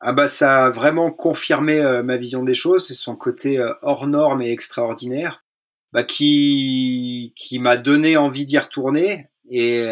[0.00, 4.42] Ah bah ça a vraiment confirmé ma vision des choses, c'est son côté hors norme
[4.42, 5.46] et extraordinaire,
[5.92, 9.28] bah qui qui m'a donné envie d'y retourner.
[9.48, 9.86] Et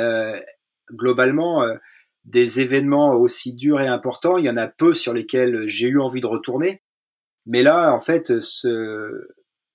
[0.92, 1.64] globalement
[2.26, 5.98] des événements aussi durs et importants, il y en a peu sur lesquels j'ai eu
[5.98, 6.82] envie de retourner.
[7.46, 9.28] Mais là, en fait, ce,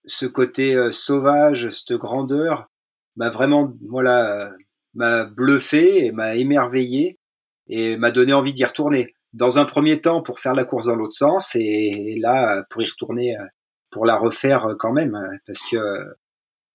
[0.06, 2.70] ce côté euh, sauvage, cette grandeur,
[3.16, 4.52] m'a vraiment, voilà,
[4.94, 7.20] m'a bluffé et m'a émerveillé
[7.68, 9.14] et m'a donné envie d'y retourner.
[9.34, 12.86] Dans un premier temps, pour faire la course dans l'autre sens, et là, pour y
[12.86, 13.46] retourner, euh,
[13.92, 15.78] pour la refaire euh, quand même, parce que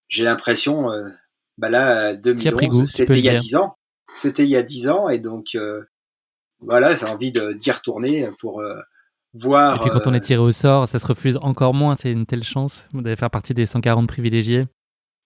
[0.09, 0.90] j'ai l'impression,
[1.59, 3.76] bah là, 2011, c'était il y a dix ans.
[4.14, 5.82] C'était il y a dix ans et donc euh,
[6.61, 8.78] voilà, j'ai envie d'y retourner pour euh,
[9.34, 9.76] voir.
[9.76, 11.96] Et puis quand on est euh, tiré au sort, ça se refuse encore moins.
[11.96, 14.66] C'est une telle chance d'aller faire partie des 140 privilégiés.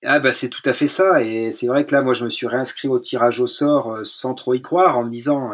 [0.04, 2.28] Ah bah c'est tout à fait ça et c'est vrai que là moi je me
[2.28, 5.52] suis réinscrit au tirage au sort sans trop y croire en me disant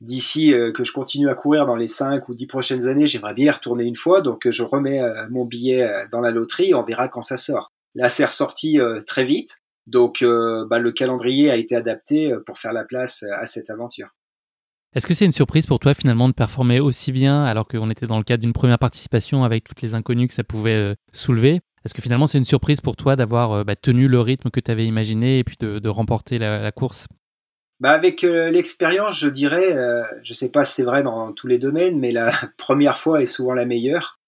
[0.00, 3.46] d'ici que je continue à courir dans les 5 ou 10 prochaines années, j'aimerais bien
[3.46, 7.22] y retourner une fois donc je remets mon billet dans la loterie, on verra quand
[7.22, 7.72] ça sort.
[7.96, 12.58] Là c'est ressorti très vite donc euh, bah, le calendrier a été adapté euh, pour
[12.58, 14.14] faire la place euh, à cette aventure.
[14.94, 18.06] Est-ce que c'est une surprise pour toi finalement de performer aussi bien alors qu'on était
[18.06, 21.60] dans le cadre d'une première participation avec toutes les inconnues que ça pouvait soulever?
[21.84, 24.70] Est-ce que finalement c'est une surprise pour toi d'avoir bah, tenu le rythme que tu
[24.70, 27.08] avais imaginé et puis de, remporter la, course?
[27.80, 29.76] Bah avec l'expérience, je dirais,
[30.22, 33.26] je sais pas si c'est vrai dans tous les domaines, mais la première fois est
[33.26, 34.20] souvent la meilleure.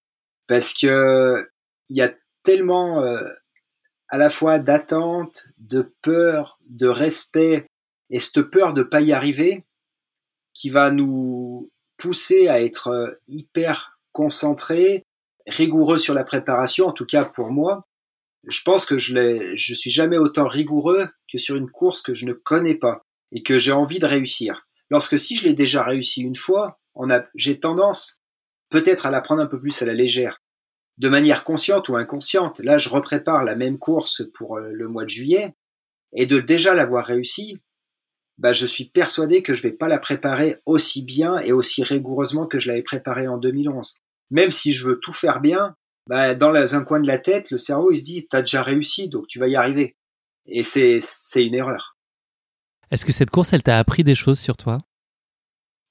[0.48, 1.48] Parce que
[1.88, 2.12] il y a
[2.42, 3.00] tellement
[4.08, 7.66] à la fois d'attente, de peur, de respect,
[8.10, 9.64] et cette peur de pas y arriver,
[10.57, 15.02] qui va nous pousser à être euh, hyper concentré,
[15.46, 17.86] rigoureux sur la préparation, en tout cas pour moi.
[18.48, 22.24] Je pense que je je suis jamais autant rigoureux que sur une course que je
[22.24, 23.02] ne connais pas
[23.32, 24.66] et que j'ai envie de réussir.
[24.88, 26.78] Lorsque si je l'ai déjà réussi une fois,
[27.34, 28.22] j'ai tendance
[28.70, 30.38] peut-être à la prendre un peu plus à la légère
[30.98, 32.61] de manière consciente ou inconsciente.
[32.61, 35.54] Là, je reprépare la même course pour euh, le mois de juillet,
[36.14, 37.61] et de déjà l'avoir réussi,
[38.39, 42.47] bah, je suis persuadé que je vais pas la préparer aussi bien et aussi rigoureusement
[42.47, 43.97] que je l'avais préparée en 2011.
[44.30, 45.74] Même si je veux tout faire bien,
[46.09, 49.09] bah, dans un coin de la tête, le cerveau, il se dit, t'as déjà réussi,
[49.09, 49.97] donc tu vas y arriver.
[50.47, 51.97] Et c'est, c'est une erreur.
[52.91, 54.78] Est-ce que cette course, elle t'a appris des choses sur toi?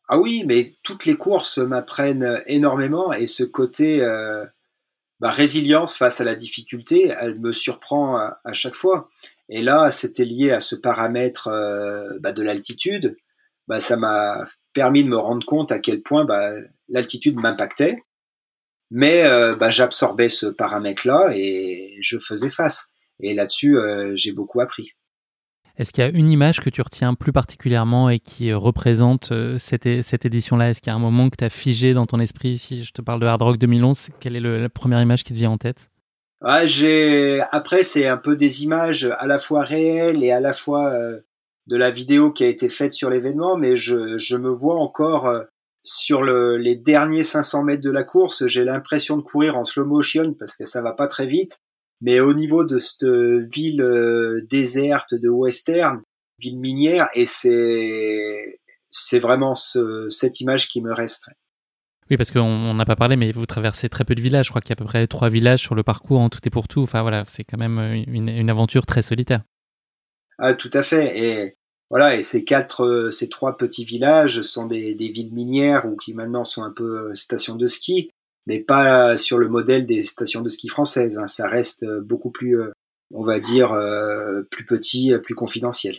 [0.08, 4.46] Ah oui, mais toutes les courses m'apprennent énormément et ce côté euh,
[5.20, 9.08] bah, résilience face à la difficulté, elle me surprend à, chaque fois.
[9.50, 13.16] Et là, c'était lié à ce paramètre euh, bah, de l'altitude.
[13.68, 14.44] Bah, ça m'a
[14.74, 16.52] permis de me rendre compte à quel point bah,
[16.90, 18.04] l'altitude m'impactait.
[18.92, 22.92] Mais euh, bah, j'absorbais ce paramètre-là et je faisais face.
[23.20, 24.96] Et là-dessus, euh, j'ai beaucoup appris.
[25.78, 29.58] Est-ce qu'il y a une image que tu retiens plus particulièrement et qui représente euh,
[29.60, 30.70] cette, édition-là?
[30.70, 32.58] Est-ce qu'il y a un moment que tu as figé dans ton esprit?
[32.58, 35.38] Si je te parle de Hard Rock 2011, quelle est la première image qui te
[35.38, 35.90] vient en tête?
[36.64, 40.92] J'ai Après, c'est un peu des images à la fois réelles et à la fois
[40.92, 41.20] euh,
[41.68, 45.44] de la vidéo qui a été faite sur l'événement, mais je, me vois encore euh,
[45.84, 48.48] sur le, les derniers 500 mètres de la course.
[48.48, 51.60] J'ai l'impression de courir en slow motion parce que ça va pas très vite
[52.02, 53.08] Mais au niveau de cette
[53.52, 56.02] ville déserte de Western,
[56.40, 61.30] ville minière, et c'est c'est vraiment ce, cette image qui me reste.
[62.10, 64.46] Oui, parce qu'on n'a pas parlé, mais vous traversez très peu de villages.
[64.46, 66.40] Je crois qu'il y a à peu près trois villages sur le parcours en tout
[66.46, 66.82] et pour tout.
[66.82, 69.42] Enfin voilà, c'est quand même une, une, aventure très solitaire.
[70.38, 71.18] Ah, tout à fait.
[71.18, 71.58] Et
[71.90, 76.14] voilà, et ces quatre, ces trois petits villages sont des, des villes minières ou qui
[76.14, 78.12] maintenant sont un peu stations de ski,
[78.48, 81.18] mais pas sur le modèle des stations de ski françaises.
[81.18, 81.28] Hein.
[81.28, 82.60] Ça reste beaucoup plus,
[83.14, 83.70] on va dire,
[84.50, 85.98] plus petit, plus confidentiel.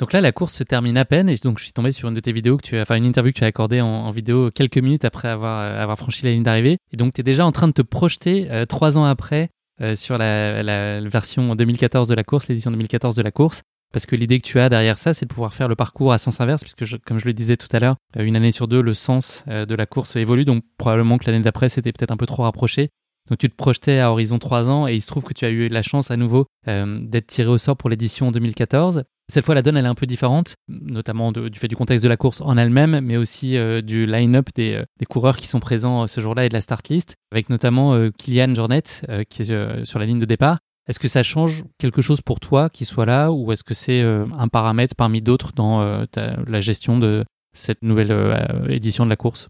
[0.00, 2.14] Donc là, la course se termine à peine et donc je suis tombé sur une
[2.14, 4.50] de tes vidéos que tu as, enfin une interview que tu as accordée en, vidéo
[4.50, 6.78] quelques minutes après avoir, euh, franchi la ligne d'arrivée.
[6.90, 9.50] Et donc tu es déjà en train de te projeter euh, trois ans après
[9.82, 13.60] euh, sur la, version 2014 de la course, l'édition 2014 de la course.
[13.92, 16.18] Parce que l'idée que tu as derrière ça, c'est de pouvoir faire le parcours à
[16.18, 18.94] sens inverse, puisque comme je le disais tout à l'heure, une année sur deux, le
[18.94, 20.44] sens de la course évolue.
[20.44, 22.90] Donc probablement que l'année d'après, c'était peut-être un peu trop rapproché.
[23.28, 25.50] Donc tu te projetais à horizon trois ans et il se trouve que tu as
[25.50, 29.02] eu la chance à nouveau d'être tiré au sort pour l'édition 2014.
[29.30, 32.08] Cette fois, la donne, elle est un peu différente, notamment du fait du contexte de
[32.08, 36.02] la course en elle-même, mais aussi euh, du line-up euh, des, coureurs qui sont présents
[36.02, 38.82] euh, ce jour-là et de la start list, avec notamment Kylian Jornet
[39.28, 40.58] qui est sur la ligne de départ.
[40.90, 44.00] Est-ce que ça change quelque chose pour toi qu'il soit là, ou est-ce que c'est
[44.02, 47.24] un paramètre parmi d'autres dans la gestion de
[47.54, 49.48] cette nouvelle édition de la course?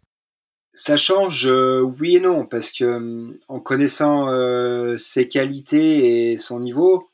[0.75, 1.51] Ça change,
[1.99, 4.29] oui et non, parce que en connaissant
[4.99, 7.11] ses qualités et son niveau,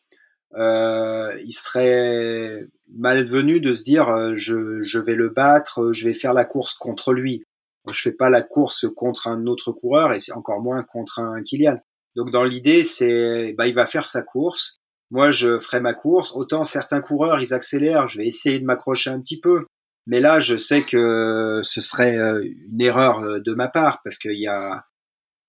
[0.56, 6.32] euh, il serait malvenu de se dire euh, je, vais le battre, je vais faire
[6.32, 7.44] la course contre lui.
[7.88, 11.78] Je fais pas la course contre un autre coureur et encore moins contre un Kylian.
[12.16, 14.80] Donc dans l'idée, c'est bah il va faire sa course.
[15.10, 16.32] Moi, je ferai ma course.
[16.34, 18.08] Autant certains coureurs, ils accélèrent.
[18.08, 19.66] Je vais essayer de m'accrocher un petit peu.
[20.06, 24.18] Mais là, je sais que ce serait euh, une erreur euh, de ma part parce
[24.18, 24.84] qu'il y a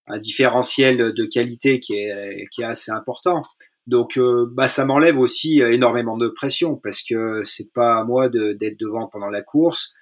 [0.07, 3.43] un différentiel de qualité qui est, qui est assez important.
[3.87, 8.29] Donc euh, bah ça m'enlève aussi énormément de pression parce que c'est pas à moi
[8.29, 9.93] d'être devant pendant la course.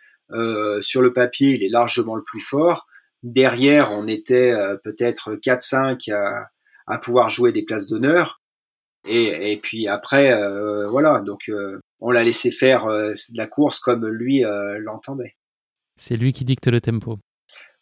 [0.81, 2.87] Sur le papier, il est largement le plus fort.
[3.23, 4.53] Derrière, on était
[4.83, 6.49] peut-être 4-5 à,
[6.87, 8.41] à, pouvoir jouer des places d'honneur.
[9.07, 10.35] Et, et, puis après,
[10.87, 11.51] voilà, donc
[11.99, 12.87] on l'a laissé faire
[13.35, 14.43] la course comme lui
[14.79, 15.35] l'entendait.
[15.97, 17.19] C'est lui qui dicte le tempo.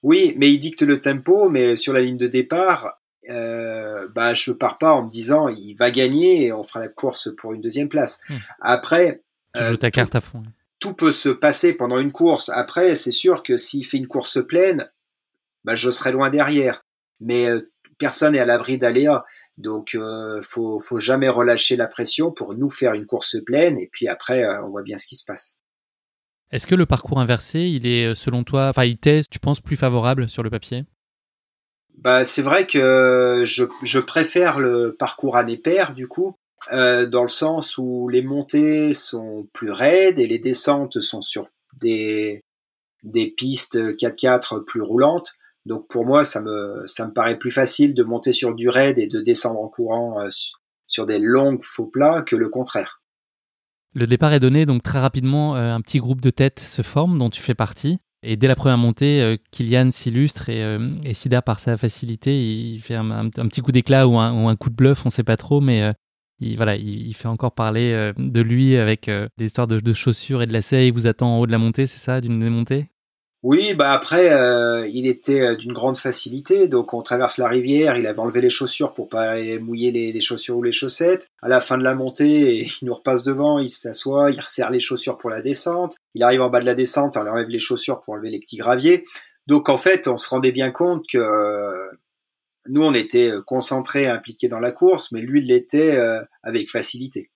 [0.04, 3.00] Oui, mais il dicte le tempo, mais sur la ligne de départ,
[3.30, 6.90] euh, bah je pars pas en me disant il va gagner et on fera la
[6.90, 8.20] course pour une deuxième place.
[8.28, 8.38] Hmm.
[8.60, 9.24] Après,
[9.56, 10.44] tu joues ta carte à fond.
[10.80, 12.50] Tout peut se passer pendant une course.
[12.50, 14.90] Après, c'est sûr que s'il fait une course pleine,
[15.64, 16.84] bah je serai loin derrière.
[17.22, 17.72] Mais euh,
[18.04, 19.24] personne n'est à l'abri d'aléas,
[19.58, 23.88] donc euh, faut faut jamais relâcher la pression pour nous faire une course pleine et
[23.90, 25.58] puis après euh, on voit bien ce qui se passe.
[26.52, 29.78] Est-ce que le parcours inversé, il est selon toi, enfin il t'est, tu penses, plus
[29.78, 30.84] favorable sur le papier?
[31.98, 36.36] Bah, c'est vrai que je, je, préfère le parcours année paire du coup,
[36.72, 41.48] euh, dans le sens où les montées sont plus raides et les descentes sont sur
[41.82, 42.44] des,
[43.04, 45.34] des pistes 4x4 plus roulantes.
[45.66, 49.00] Donc pour moi, ça me, ça me paraît plus facile de monter sur du raid
[49.00, 50.30] et de descendre en courant euh,
[50.88, 53.02] sur des longues faux plats que le contraire.
[53.96, 57.18] Le départ est donné, donc très rapidement, euh, un petit groupe de têtes se forme
[57.18, 58.00] dont tu fais partie.
[58.24, 62.80] Et dès la première montée, euh, Kylian s'illustre et, et, Sida, par sa facilité, il
[62.80, 65.62] fait un, petit coup d'éclat ou un, coup de bluff, on ne sait pas trop,
[65.62, 65.94] mais
[66.40, 70.54] il, voilà, il, fait encore parler de lui avec des histoires de, chaussures et de
[70.54, 70.88] lacets.
[70.88, 72.88] Il vous attend en haut de la montée, c'est ça, d'une démontée
[73.44, 76.70] oui, bah après, euh, il était euh, d'une grande facilité.
[76.70, 77.98] Donc, on traverse la rivière.
[77.98, 81.28] Il avait enlevé les chaussures pour pas mouiller les, chaussures ou les chaussettes.
[81.42, 83.60] À la fin de la montée, il nous repasse devant.
[83.60, 85.98] Il s'assoit, il resserre les chaussures pour la descente.
[86.16, 88.58] Il arrive en bas de la descente, on enlève les chaussures pour enlever les petits
[88.58, 89.04] graviers.
[89.46, 91.90] Donc, en fait, on se rendait bien compte que euh,
[92.70, 96.00] nous, on était concentrés, impliqués dans la course, mais lui, il l'était
[96.44, 97.30] avec facilité.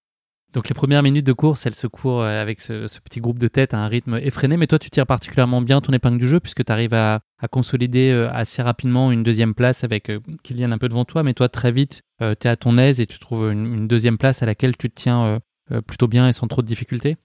[0.54, 3.48] Donc les premières minutes de course, elles se courent euh, avec ce, petit groupe de
[3.48, 6.40] tête à un rythme effréné, mais toi tu tires particulièrement bien ton épingle du jeu
[6.40, 7.20] puisque tu arrives à,
[7.52, 11.34] consolider euh, assez rapidement une deuxième place avec euh, Kylian un peu devant toi, mais
[11.34, 14.48] toi très vite tu es à ton aise et tu trouves une, deuxième place à
[14.48, 15.40] laquelle tu te tiens
[15.86, 17.18] plutôt bien et sans trop de difficultés.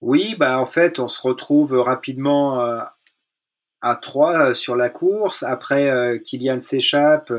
[0.00, 2.58] Oui, bah en fait on se retrouve rapidement
[3.82, 5.42] à trois sur la course.
[5.42, 7.30] Après Kylian s'échappe,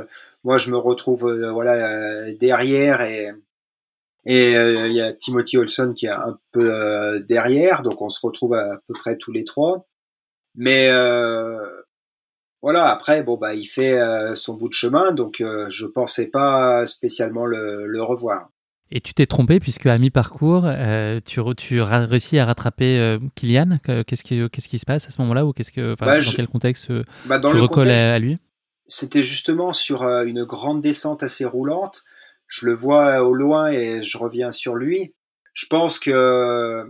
[0.44, 3.32] moi je me retrouve voilà derrière et
[4.26, 8.10] et euh, il y a Timothy Olson qui est un peu euh, derrière, donc on
[8.10, 9.88] se retrouve à, peu près tous les trois.
[10.56, 11.58] Mais euh,
[12.62, 14.00] voilà, après, bon bah il fait
[14.36, 18.50] son bout de chemin, donc je pensais pas spécialement le, revoir.
[18.94, 20.70] Et tu t'es trompé puisque à mi-parcours,
[21.26, 23.78] tu, tu réussis à rattraper Kylian.
[24.06, 26.50] Qu'est-ce qui, qu'est-ce qui se passe à ce moment-là ou qu'est-ce que, bah, dans quel
[26.50, 26.92] contexte
[27.26, 28.38] bah, tu recolles à, lui?
[28.86, 32.04] C'était justement sur une grande descente assez roulante
[32.52, 35.16] je le vois au loin et je reviens sur lui.
[35.54, 36.84] Je pense que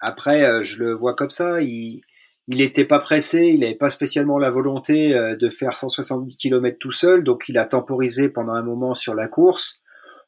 [0.00, 1.60] après, je le vois comme ça.
[1.60, 2.00] Il,
[2.48, 6.92] il n'était pas pressé, il n'avait pas spécialement la volonté de faire 170 km tout
[6.92, 9.82] seul, donc il a temporisé pendant un moment sur la course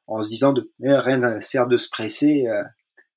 [0.06, 2.44] en se disant de rien ne sert de se presser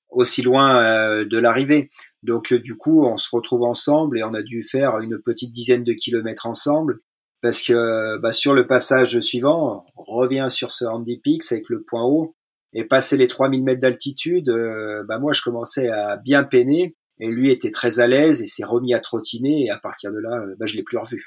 [0.10, 1.90] aussi loin de l'arrivée.
[2.24, 5.84] Donc du coup, on se retrouve ensemble et on a dû faire une petite dizaine
[5.84, 7.02] de kilomètres ensemble
[7.42, 11.84] parce que bah, sur le passage suivant, on revient sur ce Handy Peaks avec le
[11.84, 12.36] point haut
[12.74, 17.28] et passer les 3000 mètres d'altitude, euh, bah, moi je commençais à bien peiner et
[17.28, 20.38] lui était très à l'aise et s'est remis à trottiner et à partir de là,
[20.38, 21.24] euh, bah, je l'ai plus revu.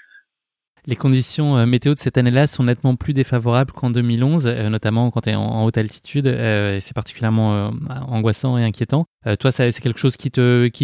[0.86, 5.22] Les conditions euh, météo de cette année-là sont nettement plus défavorables qu'en 2011, notamment quand
[5.22, 6.26] tu es en, haute altitude.
[6.26, 7.72] et c'est particulièrement
[8.06, 9.06] angoissant et inquiétant.
[9.40, 10.30] toi, c'est quelque chose qui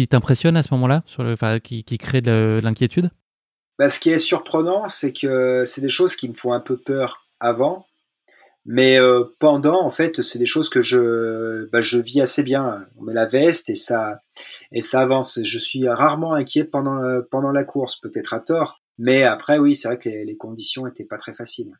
[0.07, 1.03] t'impressionne à ce moment-là,
[1.63, 3.11] qui, qui crée de l'inquiétude?
[3.79, 6.77] Bah, ce qui est surprenant, c'est que c'est des choses qui me font un peu
[6.77, 7.85] peur avant,
[8.65, 12.85] mais euh, pendant, en fait, c'est des choses que je, bah, je vis assez bien.
[12.97, 14.21] On met la veste et ça,
[14.71, 15.39] et ça avance.
[15.41, 19.87] Je suis rarement inquiet pendant, pendant la course, peut-être à tort, mais après, oui, c'est
[19.87, 21.73] vrai que les, conditions étaient pas très faciles.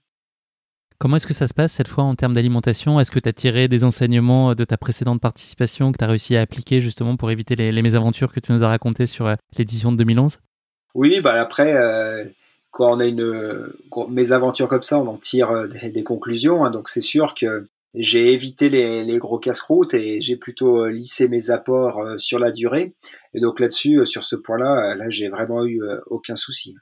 [0.98, 3.00] Comment est-ce que ça se passe cette fois en termes d'alimentation?
[3.00, 6.36] Est-ce que tu as tiré des enseignements de ta précédente participation que tu as réussi
[6.36, 9.92] à appliquer justement pour éviter les, mésaventures que tu nous as racontées sur euh, l'édition
[9.92, 10.40] de 2011
[10.94, 12.26] oui, bah après, euh,
[12.72, 13.74] quand on a une
[14.10, 16.64] mes aventures comme ça, on en tire euh, des, conclusions.
[16.66, 21.28] Hein, donc c'est sûr que j'ai évité les, gros casse-croûtes et j'ai plutôt euh, lissé
[21.28, 22.94] mes apports sur la durée.
[23.34, 26.76] Et donc là-dessus, sur ce point-là, là, j'ai vraiment eu aucun souci.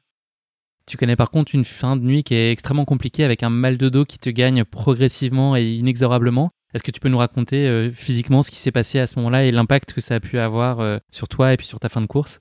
[0.86, 3.78] Tu connais par contre une fin de nuit qui est extrêmement compliquée avec un mal
[3.78, 6.50] de dos qui te gagne progressivement et inexorablement.
[6.74, 9.52] Est-ce que tu peux nous raconter physiquement ce qui s'est passé à ce moment-là et
[9.52, 12.40] l'impact que ça a pu avoir sur toi et puis sur ta fin de course?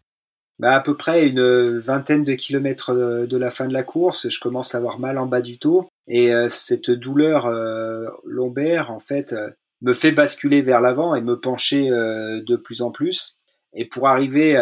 [0.58, 4.40] Bah, à peu près une vingtaine de kilomètres de la fin de la course, je
[4.40, 5.88] commence à avoir mal en bas du dos.
[6.08, 9.50] Et euh, cette douleur euh, lombaire en fait euh,
[9.82, 13.38] me fait basculer vers l'avant et me pencher de plus en plus.
[13.74, 14.58] Et pour arriver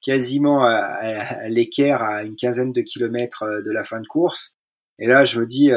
[0.00, 4.54] quasiment à, l'équerre à une quinzaine de kilomètres de la fin de course.
[5.00, 5.72] Et là je me dis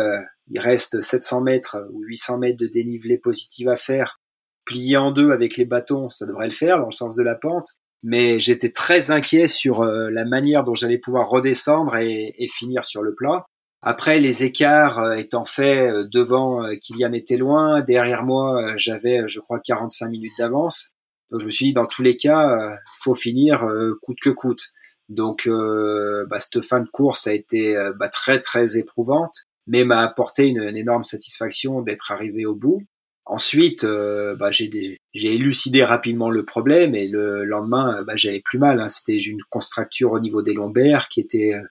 [0.45, 4.21] il reste 700 mètres ou 800 mètres de dénivelé positif à faire.
[4.63, 7.33] Plié en deux avec les bâtons ça devrait le faire dans le sens de la
[7.33, 12.85] pente mais j'étais très inquiet sur euh, la manière dont j'allais pouvoir redescendre et, finir
[12.85, 13.45] sur le plat.
[13.81, 19.41] Après, les écarts euh, étant faits euh, devant, Kylian était loin, derrière moi, j'avais, je
[19.41, 20.91] crois, 45 minutes d'avance.
[21.31, 23.67] Donc je me suis dit, dans tous les cas, faut finir
[24.01, 24.63] coûte que coûte.
[25.09, 30.47] Donc, bah, cette fin de course a été bah, très très éprouvante, mais m'a apporté
[30.47, 32.81] une, énorme satisfaction d'être arrivé au bout.
[33.29, 38.79] Ensuite, euh, bah, j'ai élucidé rapidement le problème et le lendemain, bah, j'avais plus mal.
[38.79, 38.87] Hein.
[38.87, 41.61] C'était une contracture au niveau des lombaires qui était euh,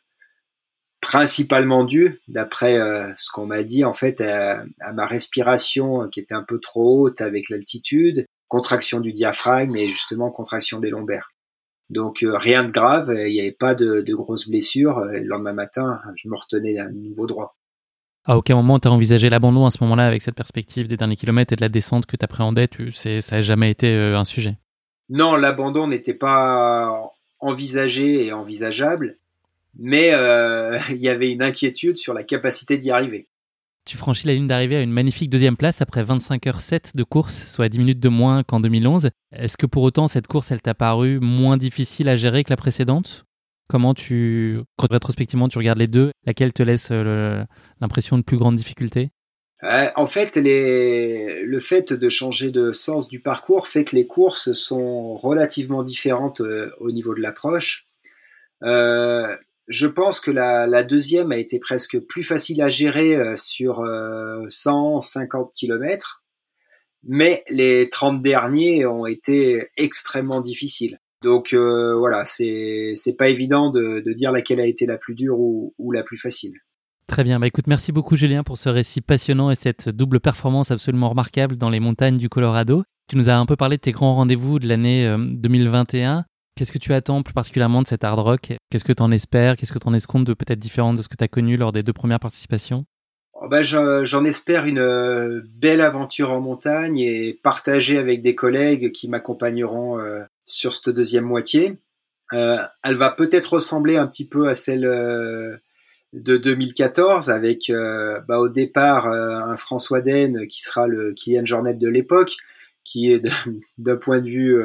[1.01, 6.35] principalement due, d'après euh, ce qu'on m'a dit, en fait, à, ma respiration qui était
[6.35, 11.31] un peu trop haute avec l'altitude, contraction du diaphragme et justement contraction des lombaires.
[11.89, 15.01] Donc rien de grave, il n'y avait pas de, de grosses blessures.
[15.05, 17.56] Le lendemain matin, je me retenais à nouveau droit.
[18.29, 21.15] À aucun moment tu as envisagé l'abandon à ce moment-là avec cette perspective des derniers
[21.15, 24.59] kilomètres et de la descente que tu appréhendais Ça n'a jamais été euh, un sujet
[25.09, 29.19] Non, l'abandon n'était pas envisagé et envisageable,
[29.79, 33.29] mais euh, il y avait une inquiétude sur la capacité d'y arriver.
[33.85, 37.69] Tu franchis la ligne d'arrivée à une magnifique deuxième place après 25h07 de course, soit
[37.69, 39.11] 10 minutes de moins qu'en 2011.
[39.31, 42.57] Est-ce que pour autant cette course, elle t'a paru moins difficile à gérer que la
[42.57, 43.26] précédente?
[43.69, 47.43] Comment tu, rétrospectivement, tu regardes les deux, laquelle te laisse euh,
[47.81, 49.11] l'impression de plus grande difficulté?
[49.65, 54.53] Euh, En fait, le fait de changer de sens du parcours fait que les courses
[54.53, 57.87] sont relativement différentes euh, au niveau de l'approche.
[58.63, 63.85] je pense que la, deuxième a été presque plus facile à gérer sur
[64.49, 66.23] 150 km,
[67.03, 71.01] mais les 30 derniers ont été extrêmement difficiles.
[71.27, 75.41] Donc euh, voilà, c'est c'est pas évident de, dire laquelle a été la plus dure
[75.41, 76.53] ou, la plus facile.
[77.09, 80.71] Très bien, bah écoute, merci beaucoup Julien pour ce récit passionnant et cette double performance
[80.71, 82.85] absolument remarquable dans les montagnes du Colorado.
[83.09, 86.19] Tu nous as un peu parlé de tes grands rendez-vous de l'année 2021.
[86.19, 86.23] Euh,
[86.55, 88.53] Qu'est-ce que tu attends plus particulièrement de cet hard rock?
[88.71, 89.57] Qu'est-ce que tu en espères?
[89.57, 91.73] Qu'est-ce que tu en escomptes de peut-être différent de ce que tu as connu lors
[91.73, 92.85] des deux premières participations?
[93.35, 98.93] Oh bah, J'en espère une euh, belle aventure en montagne et partagée avec des collègues
[98.93, 99.99] qui m'accompagneront
[100.47, 101.79] sur cette deuxième moitié.
[102.33, 105.57] Euh, elle va peut-être ressembler un petit peu à celle euh,
[106.13, 111.75] de 2014 avec euh, bah, au départ un François Den qui sera le Kylian Jornet
[111.75, 112.37] de l'époque,
[112.85, 113.21] qui est
[113.79, 114.57] d'un point de vue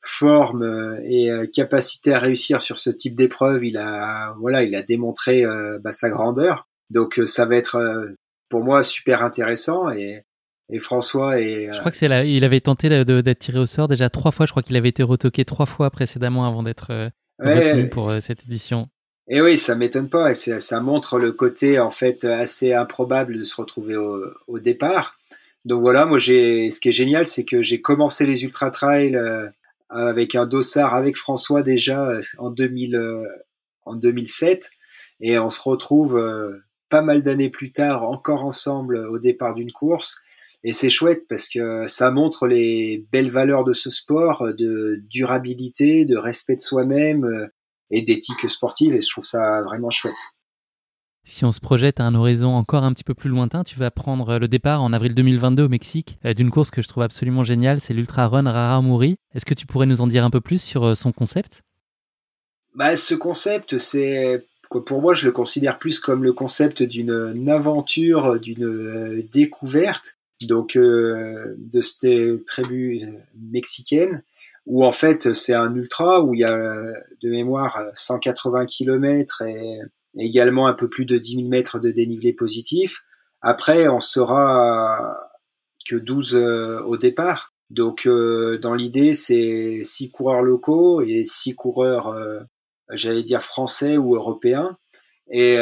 [0.00, 5.44] forme et capacité à réussir sur ce type d'épreuve, il a voilà, il a démontré
[5.80, 6.68] bah, sa grandeur.
[6.90, 8.14] Donc ça va être
[8.48, 10.24] pour moi super intéressant et,
[10.72, 13.86] et François et je crois que c'est là il avait tenté d'être tiré au sort
[13.86, 17.88] déjà trois fois je crois qu'il avait été retoqué trois fois précédemment avant d'être retenu
[17.88, 18.84] pour cette édition
[19.28, 20.32] et oui, ça m'étonne pas.
[20.32, 25.16] Et ça montre le côté en fait assez improbable de se retrouver au, au départ.
[25.64, 29.16] Donc voilà, moi j'ai, ce qui est génial, c'est que j'ai commencé les ultra trails
[29.16, 29.48] euh,
[29.90, 33.24] avec un dossard avec François déjà euh, en 2000, euh,
[33.84, 34.70] en 2007,
[35.20, 36.20] et on se retrouve
[36.88, 40.20] pas mal d'années plus tard encore ensemble au départ d'une course.
[40.64, 46.04] Et c'est chouette parce que ça montre les belles valeurs de ce sport, de durabilité,
[46.04, 47.26] de respect de soi-même
[47.90, 48.94] et d'éthique sportive.
[48.94, 50.14] Et je trouve ça vraiment chouette.
[51.24, 53.92] Si on se projette à un horizon encore un petit peu plus lointain, tu vas
[53.92, 57.44] prendre le départ en avril 2022 au Mexique euh, d'une course que je trouve absolument
[57.44, 59.16] géniale, c'est l'Ultra Run Raramuri.
[59.34, 61.62] Est-ce que tu pourrais nous en dire un peu plus sur euh, son concept?
[62.74, 64.44] Bah, Ce concept, c'est
[64.80, 70.76] pour moi, je le considère plus comme le concept d'une aventure, d'une euh, découverte, donc
[70.76, 73.00] de cette tribu
[73.36, 74.22] mexicaine,
[74.66, 76.74] où en fait c'est un ultra où il y a
[77.22, 79.78] de mémoire 180 km et
[80.18, 83.02] également un peu plus de 10 000 mètres de dénivelé positif.
[83.40, 85.16] Après, on sera
[85.86, 87.52] que 12 euh, au départ.
[87.70, 92.40] Donc, euh, dans l'idée, c'est six coureurs locaux et six coureurs, euh,
[92.90, 94.76] j'allais dire français ou européens.
[95.34, 95.56] Et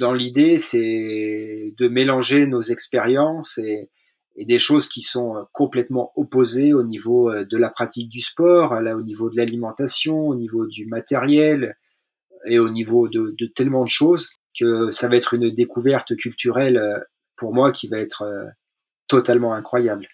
[0.00, 3.88] dans l'idée, c'est de mélanger nos expériences et,
[4.36, 8.96] et, des choses qui sont complètement opposées au niveau de la pratique du sport, là,
[8.96, 11.76] au niveau de l'alimentation, au niveau du matériel,
[12.46, 16.76] et au niveau de, de, tellement de choses que ça va être une découverte culturelle
[16.76, 16.98] euh,
[17.36, 18.44] pour moi qui va être euh,
[19.08, 20.06] totalement incroyable.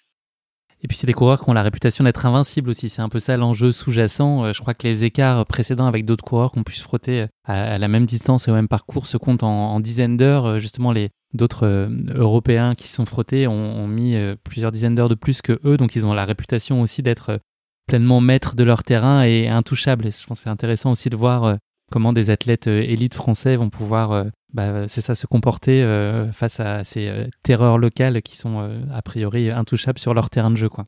[0.82, 2.88] Et puis c'est des coureurs qui ont la réputation d'être invincibles aussi.
[2.88, 4.44] C'est un peu ça l'enjeu sous-jacent.
[4.44, 7.88] Euh, je crois que les écarts précédents avec d'autres coureurs qu'on puisse frotter à, la
[7.88, 10.58] même distance et au même parcours se comptent en, dizaines d'heures.
[10.58, 15.60] Justement, les d'autres Européens qui sont frottés ont, mis plusieurs dizaines d'heures de plus que
[15.64, 17.40] eux, donc ils ont la réputation aussi d'être
[17.86, 20.04] pleinement maîtres de leur terrain et intouchables.
[20.04, 21.58] Je pense que c'est intéressant aussi de voir
[21.90, 26.30] comment des athlètes euh, élites français vont pouvoir, euh, bah, c'est ça, se comporter euh,
[26.32, 30.68] face à ces terreurs locales qui sont a priori intouchables sur leur terrain de jeu,
[30.68, 30.86] quoi.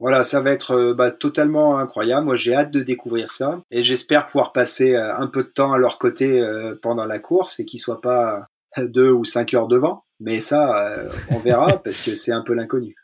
[0.00, 2.26] Voilà, ça va être bah, totalement incroyable.
[2.26, 5.78] Moi, j'ai hâte de découvrir ça et j'espère pouvoir passer un peu de temps à
[5.78, 6.46] leur côté
[6.82, 10.04] pendant la course et qu'ils soient pas deux ou cinq heures devant.
[10.20, 12.96] Mais ça, on verra parce que c'est un peu l'inconnu.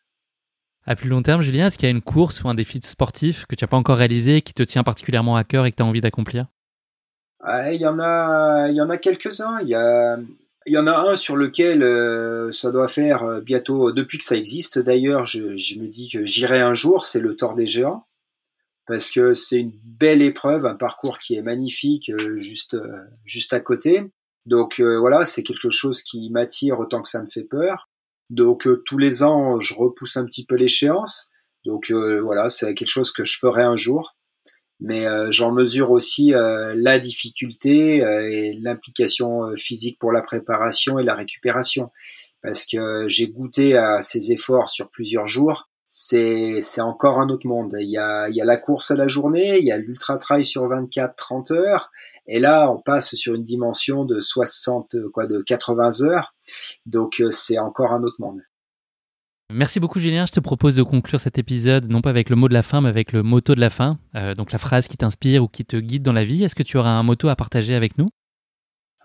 [0.84, 3.46] À plus long terme, Julien, est-ce qu'il y a une course ou un défi sportif
[3.46, 5.82] que tu n'as pas encore réalisé qui te tient particulièrement à cœur et que tu
[5.82, 6.46] as envie d'accomplir?
[7.44, 9.60] Il y en a, il y en a quelques-uns.
[9.62, 10.18] Il y a,
[10.66, 14.24] il y en a un sur lequel euh, ça doit faire euh, bientôt, depuis que
[14.24, 18.06] ça existe d'ailleurs, je, me dis que j'irai un jour, c'est le Tour des Géants,
[18.86, 22.76] parce que c'est une belle épreuve, un parcours qui est magnifique, euh, juste,
[23.24, 24.12] juste à côté.
[24.46, 27.88] Donc voilà, c'est quelque chose qui m'attire autant que ça me fait peur.
[28.30, 31.30] Donc tous les ans, je repousse un petit peu l'échéance.
[31.66, 34.16] Donc voilà, c'est quelque chose que je ferai un jour
[34.80, 40.98] mais euh, j'en mesure aussi euh, la difficulté euh, et l'implication physique pour la préparation
[40.98, 41.90] et la récupération.
[42.42, 47.76] Parce que j'ai goûté à ces efforts sur plusieurs jours, c'est encore un autre monde.
[47.78, 50.16] Il y a il y a la course à la journée, il y a l'ultra
[50.16, 51.90] trail sur 24 30 heures
[52.26, 56.34] et là on passe sur une dimension de 60 quoi de 80 heures.
[56.86, 58.40] Donc c'est encore un autre monde.
[59.52, 62.46] Merci beaucoup Julien, je te propose de conclure cet épisode non pas avec le mot
[62.46, 64.96] de la fin mais avec le motto de la fin, euh, donc la phrase qui
[64.96, 66.44] t'inspire ou qui te guide dans la vie.
[66.44, 68.06] Est-ce que tu auras un motto à partager avec nous?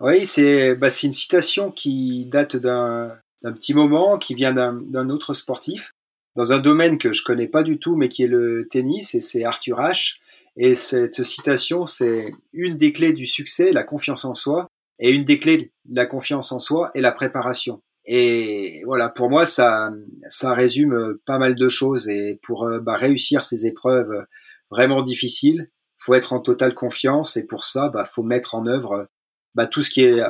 [0.00, 5.90] Oui, c'est bah, une citation qui date d'un petit moment, qui vient d'un autre sportif,
[6.36, 9.20] dans un domaine que je connais pas du tout mais qui est le tennis et
[9.20, 10.18] c'est Arthur H.
[10.56, 14.68] Et cette citation, c'est une des clés du succès, la confiance en soi,
[15.00, 17.82] et une des clés de la confiance en soi est la préparation.
[18.06, 19.90] Et voilà, pour moi, ça,
[20.28, 22.08] ça résume pas mal de choses.
[22.08, 24.26] Et pour euh, bah, réussir ces épreuves
[24.70, 25.66] vraiment difficiles,
[25.96, 27.36] faut être en totale confiance.
[27.36, 29.08] Et pour ça, bah, faut mettre en œuvre
[29.54, 30.22] bah, tout ce qui est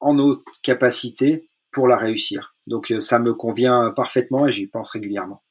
[0.00, 2.54] en nos capacités pour la réussir.
[2.66, 5.42] Donc euh, ça me convient parfaitement et j'y pense régulièrement.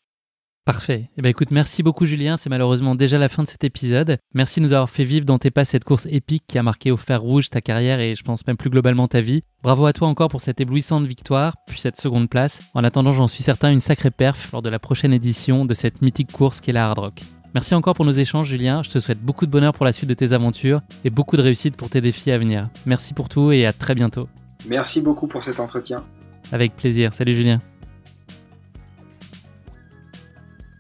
[0.65, 1.09] Parfait.
[1.17, 2.37] Eh ben écoute, merci beaucoup Julien.
[2.37, 4.17] C'est malheureusement déjà la fin de cet épisode.
[4.35, 6.91] Merci de nous avoir fait vivre dans tes pas cette course épique qui a marqué
[6.91, 9.43] au fer rouge ta carrière et je pense même plus globalement ta vie.
[9.63, 12.61] Bravo à toi encore pour cette éblouissante victoire, puis cette seconde place.
[12.75, 16.01] En attendant, j'en suis certain, une sacrée perf lors de la prochaine édition de cette
[16.01, 17.21] mythique course qu'est la Hard Rock.
[17.55, 18.83] Merci encore pour nos échanges Julien.
[18.83, 21.41] Je te souhaite beaucoup de bonheur pour la suite de tes aventures et beaucoup de
[21.41, 22.69] réussite pour tes défis à venir.
[22.85, 24.29] Merci pour tout et à très bientôt.
[24.67, 26.03] Merci beaucoup pour cet entretien.
[26.51, 27.13] Avec plaisir.
[27.13, 27.59] Salut Julien.